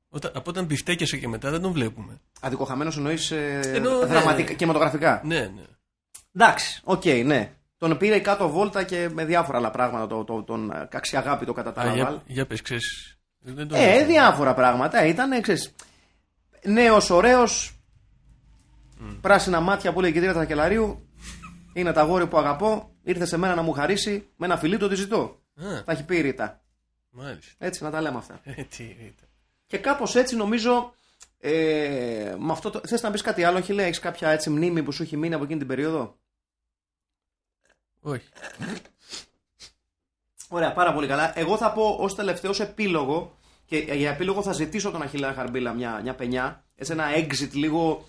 [0.08, 2.20] Όταν, από όταν μπιφτέκιασε και μετά δεν τον βλέπουμε.
[2.40, 4.06] Αδικοχαμένος εννοείς ε, Εννοώ, ναι.
[4.06, 5.62] δραματικά, κινηματογραφικά; Ναι, ναι.
[6.34, 7.52] Εντάξει, οκ, ναι.
[7.78, 10.06] Τον πήρε η κάτω βόλτα και με διάφορα άλλα πράγματα.
[10.06, 11.94] Το, το, τον ε, αξιαγάπητο κατά τα Α, άλλα.
[11.94, 13.17] για, για πες, ξέρεις.
[13.40, 15.04] Δεν τον Ε, διάφορα πράγματα.
[15.06, 15.74] Ήταν, ξέρεις,
[16.64, 17.78] νέος, ωραίος,
[19.20, 21.08] πράσινα μάτια που λέει η κυρία Τρακελαρίου.
[21.72, 22.90] Είναι τα γόρι που αγαπώ.
[23.02, 24.28] Ήρθε σε μένα να μου χαρίσει.
[24.36, 25.40] Με ένα φιλί το τη ζητώ.
[25.54, 26.60] Α, Τα έχει πει η Ρίτα.
[27.10, 27.52] μάλιστα.
[27.58, 28.40] Έτσι, να τα λέμε αυτά.
[28.44, 29.28] Ε, τι ήταν.
[29.66, 30.92] Και κάπως έτσι νομίζω.
[31.40, 32.80] Ε, με αυτό το...
[32.86, 35.44] Θες να πεις κάτι άλλο, Χιλέ, έχεις κάποια έτσι μνήμη που σου έχει μείνει από
[35.44, 36.18] εκείνη την περίοδο;
[38.00, 38.28] Όχι.
[40.48, 41.38] Ωραία, πάρα πολύ καλά.
[41.38, 43.36] Εγώ θα πω ως τελευταίος επίλογο
[43.66, 46.64] και για επίλογο θα ζητήσω τον Αχιλέα Χαρμπίλα μια, μια πενιά.
[46.76, 48.06] Έτσι ένα exit λίγο.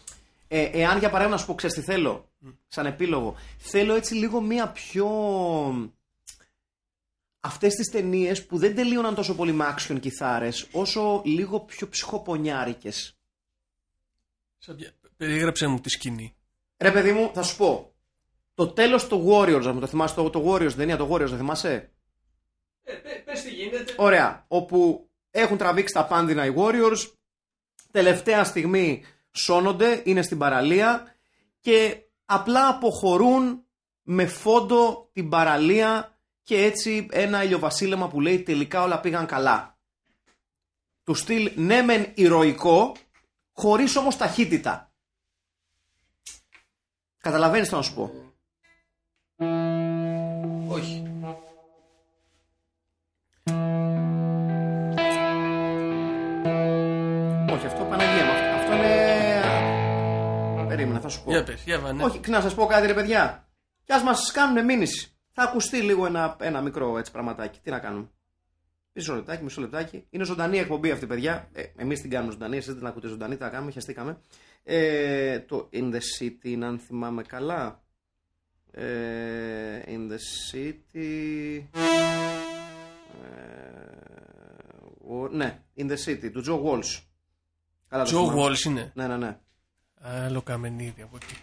[0.47, 2.29] Ε, εάν για παράδειγμα να σου πω, ξέρεις τι θέλω,
[2.67, 3.35] σαν επίλογο.
[3.57, 5.07] Θέλω έτσι λίγο μια πιο.
[7.39, 13.17] Αυτές τις ταινίες που δεν τελείωναν τόσο πολύ με action κιθάρες, όσο λίγο πιο ψυχοπονιάρικες.
[14.57, 16.35] Σαν ποια- Περίγραψε μου τη σκηνή.
[16.77, 17.93] Ρε παιδί μου, θα σου πω.
[18.53, 21.27] Το τέλος του Warriors, να μου το θυμάσαι, το, το Warriors, την ταινία το Warriors,
[21.27, 21.91] δεν θυμάσαι;
[23.03, 23.93] Ε, πες τι γίνεται.
[23.97, 24.45] Ωραία.
[24.47, 27.11] Όπου έχουν τραβήξει τα πάνδυνα οι Warriors.
[27.91, 31.15] Τελευταία στιγμή σώνονται, είναι στην παραλία
[31.59, 33.63] και απλά αποχωρούν
[34.01, 39.77] με φόντο την παραλία και έτσι ένα ηλιοβασίλεμα που λέει τελικά όλα πήγαν καλά.
[41.03, 42.95] Του στυλ ναι μεν ηρωικό,
[43.51, 44.91] χωρίς όμως ταχύτητα.
[47.17, 48.28] Καταλαβαίνεις τι να σου πω.
[61.29, 61.55] Περίμενα, θα σου πω.
[61.55, 62.03] Για πες, για βάνε.
[62.03, 63.47] Όχι, να σας πω κάτι, ρε παιδιά.
[63.83, 65.11] Κι ας μας κάνουν μήνυση.
[65.31, 67.59] Θα ακουστεί λίγο ένα, ένα μικρό έτσι πραγματάκι.
[67.63, 68.09] Τι να κάνουμε;
[68.93, 70.05] Μισό λεπτάκι, μισό λεπτάκι.
[70.09, 71.49] Είναι ζωντανή εκπομπή αυτή, παιδιά.
[71.53, 74.17] Ε, Εμείς την κάνουμε ζωντανή, εσείς δεν την ακούτε ζωντανή, τα κάνουμε, χαιστήκαμε.
[74.63, 77.81] Ε, το In the City είναι αν θυμάμαι καλά.
[78.71, 80.17] Ε, in the
[80.51, 81.63] City.
[83.23, 87.01] Ε, ο- ναι, In the City, του Joe Walsh.
[87.89, 88.41] Καλά το Τζο θυμάμαι.
[88.41, 88.91] Βόλς είναι.
[88.95, 89.37] Ναι, ναι, ναι.
[90.01, 91.37] Άλλο καμενίδι από εκεί.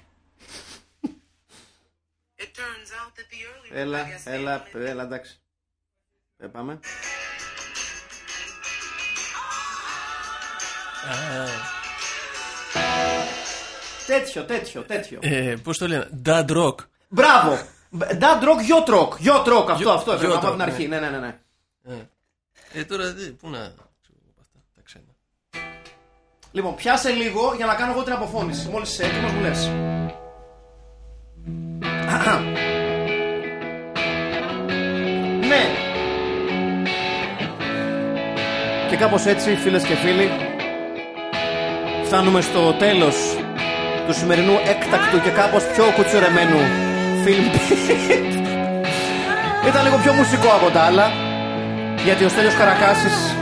[2.39, 5.41] It turns out that the early Έλα, Rebellion said έλα, only- έλα, εντάξει.
[6.37, 6.73] Ε, πάμε.
[6.73, 6.79] Α,
[14.07, 15.19] Τέτοιο, τέτοιο, τέτοιο.
[15.23, 16.75] ε, πώς το λένε; Dad Rock.
[17.09, 17.59] Μπράβο!
[17.99, 19.09] Dad rock, yacht rock.
[19.09, 20.89] Yacht rock, αυτό, Yacht- αυτό έπρεπε να yacht πω από την rock, αρχή.
[20.89, 21.19] Ναι, ναι, ναι.
[21.19, 21.39] ναι.
[21.85, 22.09] Ε,
[22.81, 23.75] ε, τώρα δε, πού να...
[26.57, 28.69] Λοιπόν, πιάσε λίγο για να κάνω εγώ την αποφώνηση.
[28.73, 29.71] Μόλις είσαι έτοιμος, μου λες.
[35.51, 35.63] ναι.
[38.91, 40.31] Και κάπως έτσι, φίλες και φίλοι,
[42.05, 43.17] φτάνουμε στο τέλος
[44.07, 46.59] του σημερινού έκτακτου και κάπως πιο κουτσουρεμένου
[47.25, 47.47] film
[49.69, 51.11] Ήταν λίγο πιο μουσικό από τα άλλα,
[52.05, 53.37] γιατί ο Στέλιος Καρακάσης,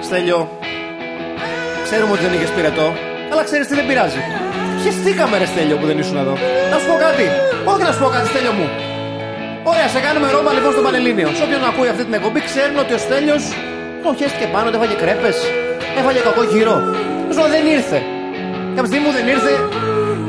[0.00, 0.59] Στέλιο,
[1.90, 2.86] Ξέρουμε ότι δεν είχες πυρετό,
[3.30, 4.20] αλλά ξέρεις τι δεν πειράζει.
[4.82, 6.34] Χεστήκαμε ρε Στέλιο που δεν ήσουν εδώ.
[6.72, 7.26] Να σου πω κάτι.
[7.70, 8.66] Όχι να σου πω κάτι, Στέλιο μου.
[9.70, 11.28] Ωραία, σε κάνουμε ρόμπα λοιπόν στο Πανελλήνιο.
[11.38, 13.42] Σε όποιον ακούει αυτή την εκπομπή, ξέρουν ότι ο Στέλιος
[14.04, 15.36] τον χέστηκε πάνω, του έφαγε κρέπες,
[16.00, 16.76] έφαγε κακό γύρο.
[17.34, 17.98] Σου δεν ήρθε.
[18.74, 19.52] Κάποια στιγμή που δεν ήρθε,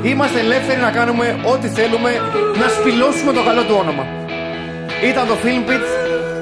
[0.10, 2.12] είμαστε ελεύθεροι να κάνουμε ό,τι θέλουμε,
[2.62, 4.06] να σπηλώσουμε το καλό του όνομα.
[5.10, 5.86] Ήταν το Film Pit,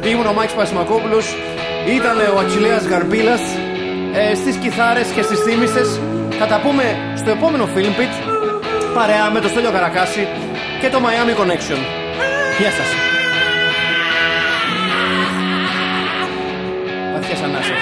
[0.09, 1.25] ήμουν ο Μάκης Πασιμακόπουλος,
[1.97, 3.43] ήταν ο Ατσιλέας Γαρμπίλας,
[4.13, 5.99] ε, στις κιθάρες και στις θύμησες.
[6.39, 6.83] Θα τα πούμε
[7.17, 8.13] στο επόμενο Film Pit
[8.93, 10.27] παρέα με το Στέλιο Καρακάση
[10.81, 11.79] και το Miami Connection.
[12.59, 12.89] Γεια σας.
[17.13, 17.78] Βαθιές ανάσες.